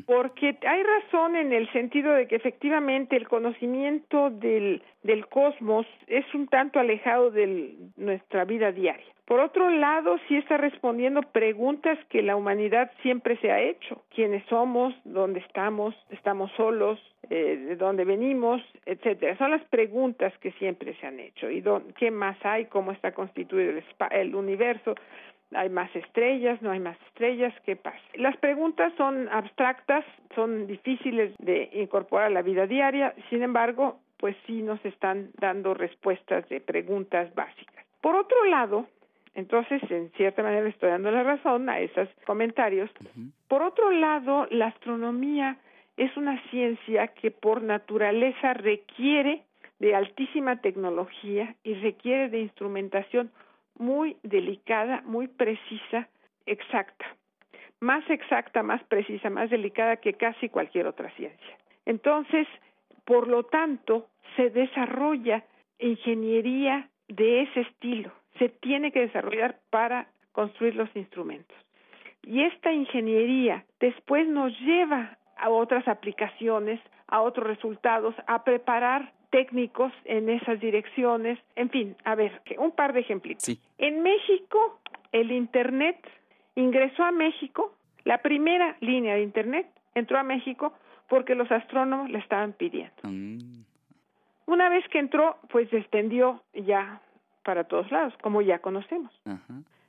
Porque 0.06 0.56
hay 0.66 0.82
razón 0.82 1.36
en 1.36 1.52
el 1.52 1.70
sentido 1.72 2.14
de 2.14 2.26
que 2.26 2.36
efectivamente 2.36 3.16
el 3.16 3.28
conocimiento 3.28 4.30
del, 4.30 4.82
del 5.02 5.26
cosmos 5.26 5.84
es 6.06 6.24
un 6.32 6.48
tanto 6.48 6.78
alejado 6.78 7.30
de 7.30 7.76
nuestra 7.96 8.46
vida 8.46 8.72
diaria. 8.72 9.12
Por 9.28 9.40
otro 9.40 9.68
lado, 9.68 10.16
sí 10.26 10.38
está 10.38 10.56
respondiendo 10.56 11.20
preguntas 11.20 11.98
que 12.08 12.22
la 12.22 12.34
humanidad 12.34 12.90
siempre 13.02 13.36
se 13.36 13.52
ha 13.52 13.60
hecho. 13.60 14.02
¿Quiénes 14.08 14.42
somos? 14.46 14.94
¿Dónde 15.04 15.40
estamos? 15.40 15.94
¿Estamos 16.08 16.50
solos? 16.52 16.98
Eh, 17.28 17.58
¿De 17.68 17.76
dónde 17.76 18.06
venimos? 18.06 18.62
Etcétera. 18.86 19.36
Son 19.36 19.50
las 19.50 19.62
preguntas 19.64 20.32
que 20.38 20.52
siempre 20.52 20.94
se 20.94 21.06
han 21.06 21.20
hecho. 21.20 21.50
¿Y 21.50 21.62
qué 21.98 22.10
más 22.10 22.38
hay? 22.42 22.64
¿Cómo 22.66 22.90
está 22.90 23.12
constituido 23.12 23.72
el, 23.72 23.84
el 24.12 24.34
universo? 24.34 24.94
hay 25.54 25.68
más 25.68 25.94
estrellas, 25.94 26.60
no 26.62 26.70
hay 26.70 26.80
más 26.80 26.98
estrellas, 27.08 27.54
¿qué 27.64 27.76
pasa? 27.76 27.98
Las 28.14 28.36
preguntas 28.36 28.92
son 28.96 29.28
abstractas, 29.30 30.04
son 30.34 30.66
difíciles 30.66 31.34
de 31.38 31.70
incorporar 31.72 32.26
a 32.26 32.30
la 32.30 32.42
vida 32.42 32.66
diaria, 32.66 33.14
sin 33.30 33.42
embargo, 33.42 33.98
pues 34.18 34.36
sí 34.46 34.60
nos 34.60 34.82
están 34.84 35.30
dando 35.38 35.72
respuestas 35.72 36.46
de 36.50 36.60
preguntas 36.60 37.34
básicas. 37.34 37.86
Por 38.02 38.14
otro 38.14 38.44
lado, 38.44 38.86
entonces, 39.38 39.80
en 39.88 40.10
cierta 40.16 40.42
manera 40.42 40.68
estoy 40.68 40.90
dando 40.90 41.12
la 41.12 41.22
razón 41.22 41.68
a 41.68 41.78
esos 41.78 42.08
comentarios. 42.26 42.90
Por 43.46 43.62
otro 43.62 43.92
lado, 43.92 44.48
la 44.50 44.66
astronomía 44.66 45.58
es 45.96 46.16
una 46.16 46.42
ciencia 46.50 47.06
que 47.06 47.30
por 47.30 47.62
naturaleza 47.62 48.54
requiere 48.54 49.44
de 49.78 49.94
altísima 49.94 50.60
tecnología 50.60 51.54
y 51.62 51.74
requiere 51.74 52.30
de 52.30 52.40
instrumentación 52.40 53.30
muy 53.78 54.16
delicada, 54.24 55.02
muy 55.04 55.28
precisa, 55.28 56.08
exacta. 56.44 57.06
Más 57.78 58.02
exacta, 58.10 58.64
más 58.64 58.82
precisa, 58.84 59.30
más 59.30 59.50
delicada 59.50 59.98
que 59.98 60.14
casi 60.14 60.48
cualquier 60.48 60.88
otra 60.88 61.10
ciencia. 61.10 61.58
Entonces, 61.86 62.48
por 63.04 63.28
lo 63.28 63.44
tanto, 63.44 64.08
se 64.34 64.50
desarrolla 64.50 65.44
ingeniería 65.78 66.88
de 67.06 67.42
ese 67.42 67.60
estilo. 67.60 68.10
Se 68.38 68.48
tiene 68.48 68.92
que 68.92 69.00
desarrollar 69.00 69.58
para 69.70 70.08
construir 70.32 70.76
los 70.76 70.88
instrumentos. 70.94 71.56
Y 72.22 72.42
esta 72.42 72.72
ingeniería 72.72 73.64
después 73.80 74.28
nos 74.28 74.52
lleva 74.60 75.16
a 75.36 75.50
otras 75.50 75.86
aplicaciones, 75.88 76.80
a 77.06 77.22
otros 77.22 77.46
resultados, 77.46 78.14
a 78.26 78.44
preparar 78.44 79.12
técnicos 79.30 79.92
en 80.04 80.28
esas 80.28 80.60
direcciones. 80.60 81.38
En 81.56 81.70
fin, 81.70 81.96
a 82.04 82.14
ver, 82.14 82.42
un 82.58 82.72
par 82.72 82.92
de 82.92 83.00
ejemplos. 83.00 83.42
En 83.78 84.02
México, 84.02 84.80
el 85.12 85.32
Internet 85.32 85.96
ingresó 86.54 87.04
a 87.04 87.12
México, 87.12 87.74
la 88.04 88.18
primera 88.18 88.76
línea 88.80 89.14
de 89.14 89.22
Internet 89.22 89.66
entró 89.94 90.18
a 90.18 90.22
México 90.22 90.72
porque 91.08 91.34
los 91.34 91.50
astrónomos 91.50 92.10
le 92.10 92.18
estaban 92.18 92.52
pidiendo. 92.52 92.94
Mm. 93.04 93.64
Una 94.46 94.68
vez 94.68 94.86
que 94.88 94.98
entró, 94.98 95.36
pues 95.50 95.68
se 95.70 95.78
extendió 95.78 96.42
ya 96.54 97.00
para 97.44 97.64
todos 97.64 97.90
lados, 97.90 98.14
como 98.22 98.42
ya 98.42 98.58
conocemos. 98.60 99.12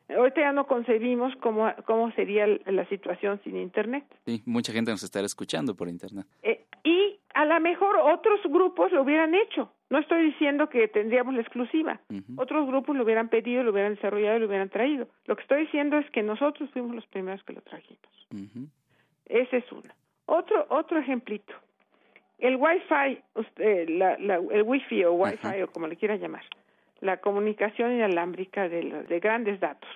Ahorita 0.10 0.42
ya 0.42 0.52
no 0.52 0.66
concebimos 0.66 1.36
cómo, 1.36 1.72
cómo 1.86 2.12
sería 2.14 2.48
la 2.66 2.86
situación 2.86 3.40
sin 3.44 3.58
Internet. 3.58 4.06
Sí, 4.26 4.42
mucha 4.46 4.74
gente 4.74 4.90
nos 4.92 5.04
estará 5.04 5.26
escuchando 5.26 5.76
por 5.76 5.88
Internet. 5.88 6.26
Eh, 6.42 6.66
y 6.84 7.20
a 7.36 7.46
lo 7.46 7.60
mejor 7.60 7.96
otros 7.98 8.40
grupos 8.46 8.92
lo 8.92 9.04
hubieran 9.04 9.36
hecho, 9.36 9.72
No 9.92 10.00
estoy 10.00 10.24
diciendo 10.26 10.68
que 10.70 10.88
tendríamos 10.88 11.36
la 11.36 11.42
exclusiva. 11.42 12.00
Otros 12.38 12.68
grupos 12.68 12.96
lo 12.96 13.04
hubieran 13.04 13.30
pedido, 13.30 13.64
lo 13.64 13.72
hubieran 13.72 13.96
desarrollado 13.96 14.38
y 14.38 14.40
lo 14.40 14.48
hubieran 14.48 14.70
traído. 14.70 15.08
Lo 15.26 15.36
que 15.36 15.42
estoy 15.44 15.62
diciendo 15.66 15.98
es 15.98 16.10
que 16.12 16.24
nosotros 16.24 16.70
fuimos 16.72 16.96
los 16.96 17.06
primeros 17.08 17.44
que 17.44 17.54
lo 17.54 17.62
trajimos. 17.62 18.28
Ese 19.26 19.58
es 19.58 19.72
uno. 19.72 19.94
Otro, 20.26 20.66
otro 20.70 21.00
ejemplito. 21.00 21.54
El 22.38 22.56
Wi-Fi, 22.56 23.22
el 23.58 24.64
Wi-Fi 24.66 25.04
o 25.06 25.14
Wi-Fi 25.14 25.62
o 25.64 25.72
como 25.72 25.88
le 25.88 25.98
quiera 25.98 26.16
llamar, 26.16 26.44
la 27.02 27.18
comunicación 27.18 27.94
inalámbrica 27.94 28.68
de, 28.68 29.04
de 29.08 29.20
grandes 29.20 29.60
datos. 29.60 29.90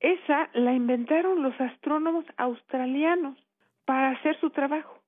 Esa 0.00 0.48
la 0.54 0.72
inventaron 0.72 1.42
los 1.42 1.58
astrónomos 1.60 2.24
australianos 2.36 3.36
para 3.84 4.10
hacer 4.10 4.38
su 4.40 4.50
trabajo. 4.50 4.98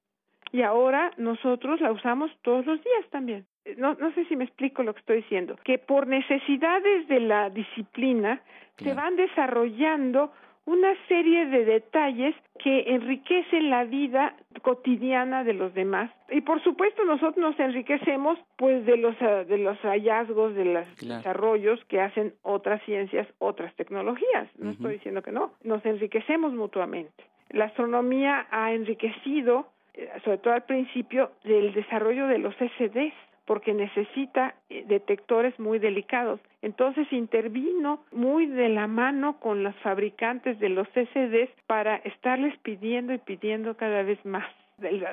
Y 0.53 0.63
ahora 0.63 1.13
nosotros 1.17 1.81
la 1.81 1.93
usamos 1.93 2.31
todos 2.43 2.67
los 2.67 2.83
días 2.85 3.07
también. 3.11 3.47
No, 3.79 3.95
no 3.95 4.13
sé 4.13 4.27
si 4.27 4.37
me 4.37 4.45
explico 4.45 4.83
lo 4.83 4.93
que 4.93 5.01
estoy 5.01 5.17
diciendo, 5.19 5.57
que 5.65 5.79
por 5.79 6.07
necesidades 6.07 7.09
de 7.09 7.21
la 7.21 7.49
disciplina 7.49 8.43
se 8.77 8.93
van 8.93 9.17
desarrollando 9.17 10.33
una 10.65 10.95
serie 11.09 11.47
de 11.47 11.65
detalles 11.65 12.35
que 12.63 12.95
enriquecen 12.95 13.71
la 13.71 13.85
vida 13.85 14.37
cotidiana 14.63 15.43
de 15.43 15.55
los 15.55 15.75
demás. 15.75 16.11
Y 16.31 16.41
por 16.43 16.63
supuesto 16.63 17.05
nosotros 17.05 17.37
nos 17.39 17.59
enriquecemos 17.59 18.39
pues 18.57 18.87
de 18.87 18.97
los 18.97 19.21
ah, 19.21 19.45
de 19.45 19.59
los 19.59 19.79
hallazgos 19.79 20.55
de 20.55 20.65
los 20.67 20.99
desarrollos 21.01 21.85
que 21.87 22.01
hacen 22.01 22.35
otras 22.43 22.81
ciencias 22.85 23.27
otras 23.39 23.75
tecnologías. 23.75 24.49
No 24.59 24.71
estoy 24.71 24.95
diciendo 24.95 25.23
que 25.23 25.33
no. 25.33 25.53
Nos 25.65 25.85
enriquecemos 25.85 26.53
mutuamente. 26.53 27.25
La 27.51 27.67
astronomía 27.67 28.47
ha 28.51 28.73
enriquecido 28.73 29.67
eh, 29.95 30.09
sobre 30.25 30.39
todo 30.39 30.55
al 30.55 30.65
principio 30.65 31.33
del 31.45 31.75
desarrollo 31.75 32.27
de 32.29 32.39
los 32.39 32.55
SDs 32.55 33.13
porque 33.45 33.75
necesita 33.75 34.55
eh, 34.71 34.85
detectores 34.87 35.59
muy 35.59 35.79
delicados. 35.79 36.41
Entonces 36.63 37.13
intervino 37.13 38.05
muy 38.13 38.47
de 38.47 38.69
la 38.69 38.87
mano 38.87 39.39
con 39.41 39.63
los 39.63 39.75
fabricantes 39.77 40.59
de 40.61 40.69
los 40.69 40.89
CCDs 40.89 41.51
para 41.67 41.97
estarles 41.97 42.57
pidiendo 42.59 43.13
y 43.13 43.19
pidiendo 43.19 43.77
cada 43.77 44.03
vez 44.03 44.25
más. 44.25 44.47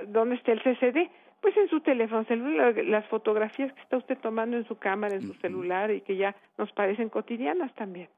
¿Dónde 0.08 0.36
está 0.36 0.52
el 0.52 0.62
CCD? 0.62 1.10
Pues 1.42 1.56
en 1.56 1.70
su 1.70 1.80
teléfono 1.80 2.26
celular, 2.26 2.76
las 2.86 3.08
fotografías 3.08 3.72
que 3.72 3.82
está 3.82 3.96
usted 3.96 4.18
tomando 4.18 4.58
en 4.58 4.68
su 4.68 4.76
cámara, 4.76 5.16
en 5.16 5.22
su 5.22 5.34
celular 5.36 5.90
y 5.90 6.02
que 6.02 6.18
ya 6.18 6.36
nos 6.58 6.70
parecen 6.74 7.08
cotidianas 7.08 7.74
también. 7.76 8.10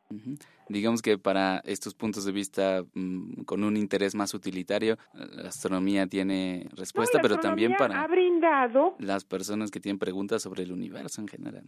Digamos 0.70 1.04
que 1.04 1.20
para 1.20 1.62
estos 1.66 1.94
puntos 1.94 2.26
de 2.26 2.32
vista 2.32 2.84
mm, 2.96 3.44
con 3.44 3.64
un 3.64 3.78
interés 3.78 4.16
más 4.16 4.34
utilitario, 4.34 4.98
la 5.14 5.50
astronomía 5.50 6.08
tiene 6.08 6.66
respuesta, 6.76 7.20
pero 7.22 7.38
también 7.38 7.76
para 7.78 8.02
ha 8.02 8.08
brindado 8.08 8.96
las 8.98 9.24
personas 9.24 9.70
que 9.70 9.80
tienen 9.80 10.00
preguntas 10.00 10.42
sobre 10.42 10.64
el 10.64 10.72
universo 10.72 11.22
en 11.22 11.28
general. 11.28 11.66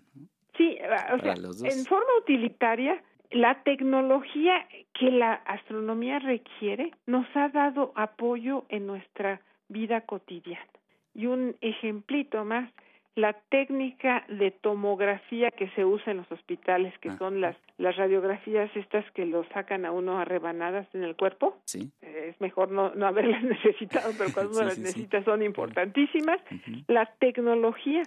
Sí, 0.58 0.76
o 1.13 1.19
sea, 1.19 1.34
en 1.36 1.86
forma 1.86 2.17
utilitaria 2.19 3.00
la 3.34 3.63
tecnología 3.63 4.67
que 4.93 5.12
la 5.12 5.34
astronomía 5.34 6.19
requiere 6.19 6.91
nos 7.06 7.26
ha 7.36 7.50
dado 7.50 7.91
apoyo 7.96 8.65
en 8.69 8.88
nuestra 8.88 9.41
vida 9.74 10.02
cotidiana. 10.02 10.66
Y 11.14 11.26
un 11.26 11.56
ejemplito 11.62 12.46
más, 12.46 12.72
la 13.16 13.34
técnica 13.34 14.26
de 14.28 14.52
tomografía 14.52 15.52
que 15.52 15.70
se 15.72 15.86
usa 15.86 16.12
en 16.12 16.18
los 16.18 16.32
hospitales, 16.32 16.98
que 17.00 17.10
ah. 17.10 17.18
son 17.18 17.42
las, 17.42 17.56
las 17.78 17.96
radiografías 17.98 18.76
estas 18.76 19.10
que 19.12 19.26
lo 19.26 19.44
sacan 19.50 19.86
a 19.86 19.92
uno 19.92 20.18
a 20.18 20.26
rebanadas 20.26 20.88
en 20.96 21.04
el 21.04 21.16
cuerpo. 21.16 21.58
Sí. 21.66 21.92
es 22.02 22.40
mejor 22.40 22.72
no, 22.72 22.96
no 22.96 23.06
haberlas 23.06 23.44
necesitado, 23.56 24.12
pero 24.18 24.32
cuando 24.34 24.54
uno 24.54 24.64
las 24.64 24.80
necesita 24.80 25.24
son 25.24 25.44
importantísimas. 25.44 26.40
La 26.88 27.06
tecnología 27.20 28.04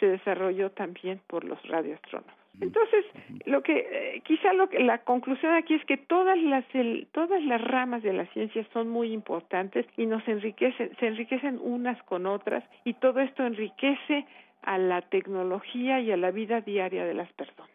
se 0.00 0.06
desarrolló 0.06 0.70
también 0.70 1.20
por 1.26 1.44
los 1.44 1.60
radioastrónomos. 1.68 2.34
Entonces, 2.60 3.04
lo 3.46 3.62
que 3.62 3.78
eh, 3.78 4.22
quizá 4.26 4.52
lo 4.52 4.68
que 4.68 4.80
la 4.80 4.98
conclusión 4.98 5.54
aquí 5.54 5.74
es 5.74 5.84
que 5.84 5.96
todas 5.96 6.36
las 6.38 6.64
todas 7.12 7.42
las 7.44 7.60
ramas 7.60 8.02
de 8.02 8.12
la 8.12 8.26
ciencia 8.32 8.66
son 8.72 8.88
muy 8.88 9.12
importantes 9.12 9.86
y 9.96 10.06
nos 10.06 10.26
enriquecen, 10.26 10.96
se 10.98 11.06
enriquecen 11.06 11.58
unas 11.62 12.02
con 12.04 12.26
otras 12.26 12.64
y 12.84 12.94
todo 12.94 13.20
esto 13.20 13.44
enriquece 13.44 14.26
a 14.62 14.78
la 14.78 15.02
tecnología 15.02 16.00
y 16.00 16.10
a 16.10 16.16
la 16.16 16.30
vida 16.30 16.60
diaria 16.60 17.04
de 17.04 17.14
las 17.14 17.32
personas. 17.32 17.68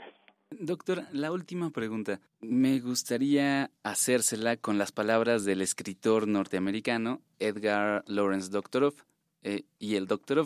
Doctor, 0.60 1.04
la 1.12 1.32
última 1.32 1.72
pregunta. 1.72 2.20
Me 2.42 2.80
gustaría 2.80 3.72
hacérsela 3.84 4.58
con 4.58 4.78
las 4.78 4.92
palabras 4.92 5.46
del 5.46 5.62
escritor 5.62 6.28
norteamericano 6.28 7.22
Edgar 7.40 8.04
Lawrence 8.08 8.52
Doctorow. 8.52 8.94
Eh, 9.42 9.64
y 9.80 9.96
el 9.96 10.08
Doctorow 10.08 10.46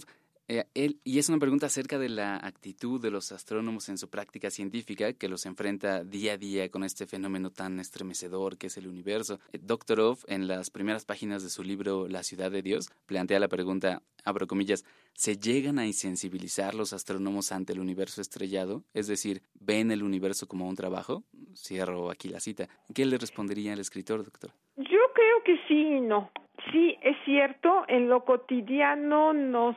eh, 0.50 0.94
y 1.04 1.20
es 1.20 1.28
una 1.30 1.40
pregunta 1.40 1.66
acerca 1.66 2.00
de 2.00 2.10
la 2.10 2.38
actitud 2.38 3.02
de 3.02 3.12
los 3.12 3.32
astrónomos 3.32 3.90
en 3.90 3.98
su 3.98 4.10
práctica 4.10 4.50
científica 4.50 5.14
que 5.14 5.28
los 5.28 5.46
enfrenta 5.46 6.04
día 6.04 6.34
a 6.34 6.38
día 6.38 6.70
con 6.70 6.84
este 6.84 7.06
fenómeno 7.06 7.50
tan 7.50 7.80
estremecedor 7.80 8.58
que 8.58 8.68
es 8.68 8.78
el 8.78 8.88
universo. 8.88 9.40
Eh. 9.52 9.60
Off, 10.00 10.24
en 10.28 10.48
las 10.48 10.70
primeras 10.70 11.06
páginas 11.06 11.44
de 11.44 11.50
su 11.50 11.64
libro 11.64 12.08
La 12.08 12.24
ciudad 12.24 12.52
de 12.52 12.62
Dios, 12.62 12.90
plantea 13.08 13.40
la 13.40 13.48
pregunta, 13.48 14.02
abro 14.24 14.48
comillas, 14.48 14.86
¿se 15.14 15.38
llegan 15.38 15.80
a 15.80 15.86
insensibilizar 15.86 16.76
los 16.76 16.94
astrónomos 16.94 17.52
ante 17.52 17.74
el 17.74 17.80
universo 17.80 18.22
estrellado? 18.22 18.84
Es 18.94 19.08
decir, 19.08 19.42
¿ven 19.60 19.92
el 19.92 20.04
universo 20.04 20.48
como 20.48 20.68
un 20.68 20.76
trabajo? 20.76 21.24
Cierro 21.56 22.10
aquí 22.10 22.30
la 22.30 22.40
cita. 22.40 22.68
¿Qué 22.94 23.06
le 23.06 23.18
respondería 23.18 23.74
el 23.74 23.80
escritor, 23.80 24.24
doctor? 24.24 24.52
Yo 24.78 25.00
creo 25.14 25.44
que 25.44 25.58
sí 25.68 25.82
y 25.98 26.02
no. 26.02 26.32
Sí, 26.72 26.98
es 27.02 27.16
cierto, 27.24 27.86
en 27.88 28.10
lo 28.10 28.26
cotidiano 28.26 29.34
nos 29.34 29.76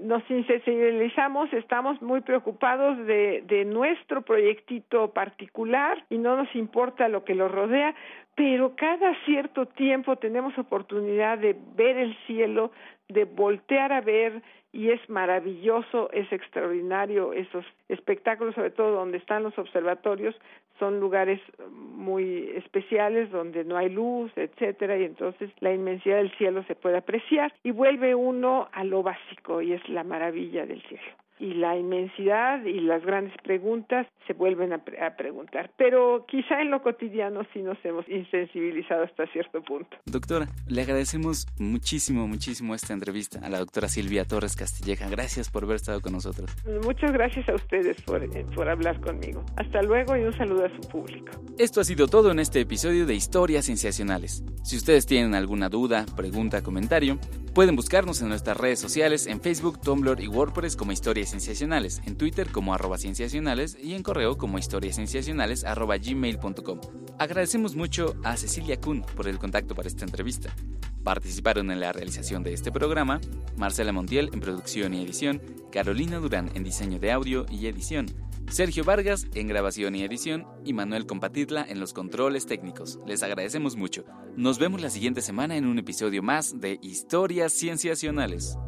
nos 0.00 0.22
insensibilizamos, 0.30 1.52
estamos 1.52 2.00
muy 2.00 2.22
preocupados 2.22 2.96
de, 3.06 3.42
de 3.46 3.64
nuestro 3.64 4.22
proyectito 4.22 5.12
particular 5.12 6.04
y 6.08 6.18
no 6.18 6.36
nos 6.36 6.54
importa 6.54 7.08
lo 7.08 7.24
que 7.24 7.34
lo 7.34 7.48
rodea, 7.48 7.94
pero 8.34 8.74
cada 8.74 9.14
cierto 9.24 9.66
tiempo 9.66 10.16
tenemos 10.16 10.56
oportunidad 10.58 11.38
de 11.38 11.56
ver 11.76 11.98
el 11.98 12.16
cielo, 12.26 12.72
de 13.08 13.24
voltear 13.24 13.92
a 13.92 14.00
ver 14.00 14.42
y 14.72 14.90
es 14.90 15.08
maravilloso, 15.08 16.10
es 16.12 16.32
extraordinario 16.32 17.32
esos 17.32 17.64
espectáculos, 17.88 18.54
sobre 18.54 18.70
todo 18.70 18.92
donde 18.92 19.18
están 19.18 19.42
los 19.42 19.56
observatorios, 19.58 20.34
son 20.78 20.98
lugares 20.98 21.40
muy 21.70 22.50
especiales 22.56 23.30
donde 23.30 23.64
no 23.64 23.76
hay 23.76 23.90
luz, 23.90 24.32
etcétera, 24.36 24.96
y 24.98 25.04
entonces 25.04 25.50
la 25.60 25.72
inmensidad 25.72 26.16
del 26.16 26.32
cielo 26.38 26.64
se 26.64 26.74
puede 26.74 26.96
apreciar 26.96 27.52
y 27.62 27.70
vuelve 27.70 28.14
uno 28.14 28.68
a 28.72 28.82
lo 28.82 29.02
básico 29.02 29.60
y 29.60 29.74
es 29.74 29.88
la 29.88 30.04
maravilla 30.04 30.66
del 30.66 30.82
cielo 30.82 31.04
y 31.42 31.54
la 31.54 31.76
inmensidad 31.76 32.64
y 32.64 32.80
las 32.80 33.04
grandes 33.04 33.34
preguntas 33.42 34.06
se 34.28 34.32
vuelven 34.32 34.72
a, 34.72 34.78
preguntar. 35.16 35.72
Pero 35.76 36.24
quizá 36.28 36.62
en 36.62 36.70
lo 36.70 36.82
cotidiano 36.82 37.40
sí 37.52 37.62
nos 37.62 37.76
hemos 37.84 38.08
insensibilizado 38.08 39.02
hasta 39.02 39.26
cierto 39.32 39.60
punto. 39.60 39.96
Doctora, 40.06 40.46
le 40.68 40.82
agradecemos 40.82 41.46
muchísimo, 41.58 42.28
muchísimo 42.28 42.76
esta 42.76 42.92
entrevista 42.92 43.40
a 43.42 43.50
la 43.50 43.58
doctora 43.58 43.88
Silvia 43.88 44.24
Torres 44.24 44.54
Castilleja. 44.54 45.10
Gracias 45.10 45.50
por 45.50 45.64
haber 45.64 45.76
estado 45.76 46.00
con 46.00 46.12
nosotros. 46.12 46.48
Muchas 46.84 47.12
gracias 47.12 47.48
a 47.48 47.54
ustedes 47.54 48.00
por, 48.02 48.22
eh, 48.22 48.46
por 48.54 48.68
hablar 48.68 49.00
conmigo. 49.00 49.44
Hasta 49.56 49.82
luego 49.82 50.16
y 50.16 50.22
un 50.22 50.32
saludo 50.34 50.66
a 50.66 50.68
su 50.68 50.88
público. 50.88 51.32
Esto 51.58 51.80
ha 51.80 51.84
sido 51.84 52.06
todo 52.06 52.30
en 52.30 52.38
este 52.38 52.60
episodio 52.60 53.04
de 53.04 53.14
Historias 53.14 53.66
Sensacionales. 53.66 54.44
Si 54.62 54.76
ustedes 54.76 55.06
tienen 55.06 55.34
alguna 55.34 55.68
duda, 55.68 56.06
pregunta, 56.16 56.62
comentario, 56.62 57.18
pueden 57.52 57.74
buscarnos 57.74 58.22
en 58.22 58.28
nuestras 58.28 58.56
redes 58.56 58.78
sociales 58.78 59.26
en 59.26 59.40
Facebook, 59.40 59.80
Tumblr 59.80 60.20
y 60.20 60.28
WordPress 60.28 60.76
como 60.76 60.92
Historias 60.92 61.31
Sensacionales, 61.32 62.02
en 62.04 62.16
Twitter 62.16 62.50
como 62.50 62.74
arroba 62.74 62.98
cienciacionales 62.98 63.78
y 63.82 63.94
en 63.94 64.02
correo 64.02 64.36
como 64.36 64.58
historiasensacionales 64.58 65.64
arroba 65.64 65.96
gmail.com. 65.96 66.80
Agradecemos 67.18 67.74
mucho 67.74 68.14
a 68.22 68.36
Cecilia 68.36 68.78
Kuhn 68.78 69.02
por 69.16 69.26
el 69.28 69.38
contacto 69.38 69.74
para 69.74 69.88
esta 69.88 70.04
entrevista. 70.04 70.54
Participaron 71.02 71.70
en 71.70 71.80
la 71.80 71.90
realización 71.92 72.42
de 72.42 72.52
este 72.52 72.70
programa 72.70 73.18
Marcela 73.56 73.92
Montiel 73.92 74.28
en 74.34 74.40
producción 74.40 74.92
y 74.92 75.02
edición, 75.02 75.40
Carolina 75.72 76.18
Durán 76.18 76.50
en 76.54 76.64
diseño 76.64 76.98
de 76.98 77.12
audio 77.12 77.46
y 77.50 77.66
edición, 77.66 78.06
Sergio 78.50 78.84
Vargas 78.84 79.26
en 79.34 79.48
grabación 79.48 79.94
y 79.94 80.02
edición 80.02 80.46
y 80.66 80.74
Manuel 80.74 81.06
Compatitla 81.06 81.64
en 81.66 81.80
los 81.80 81.94
controles 81.94 82.44
técnicos. 82.44 82.98
Les 83.06 83.22
agradecemos 83.22 83.74
mucho. 83.74 84.04
Nos 84.36 84.58
vemos 84.58 84.82
la 84.82 84.90
siguiente 84.90 85.22
semana 85.22 85.56
en 85.56 85.64
un 85.64 85.78
episodio 85.78 86.22
más 86.22 86.60
de 86.60 86.78
Historias 86.82 87.54
Cienciacionales 87.54 88.58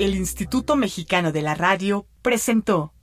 el 0.00 0.14
Instituto 0.14 0.76
Mexicano 0.76 1.30
de 1.30 1.42
la 1.42 1.54
Radio 1.54 2.06
presentó 2.22 2.94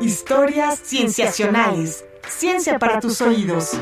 Historias 0.00 0.80
Cienciacionales. 0.84 2.04
Ciencia 2.28 2.78
para 2.78 3.00
tus 3.00 3.20
oídos. 3.20 3.72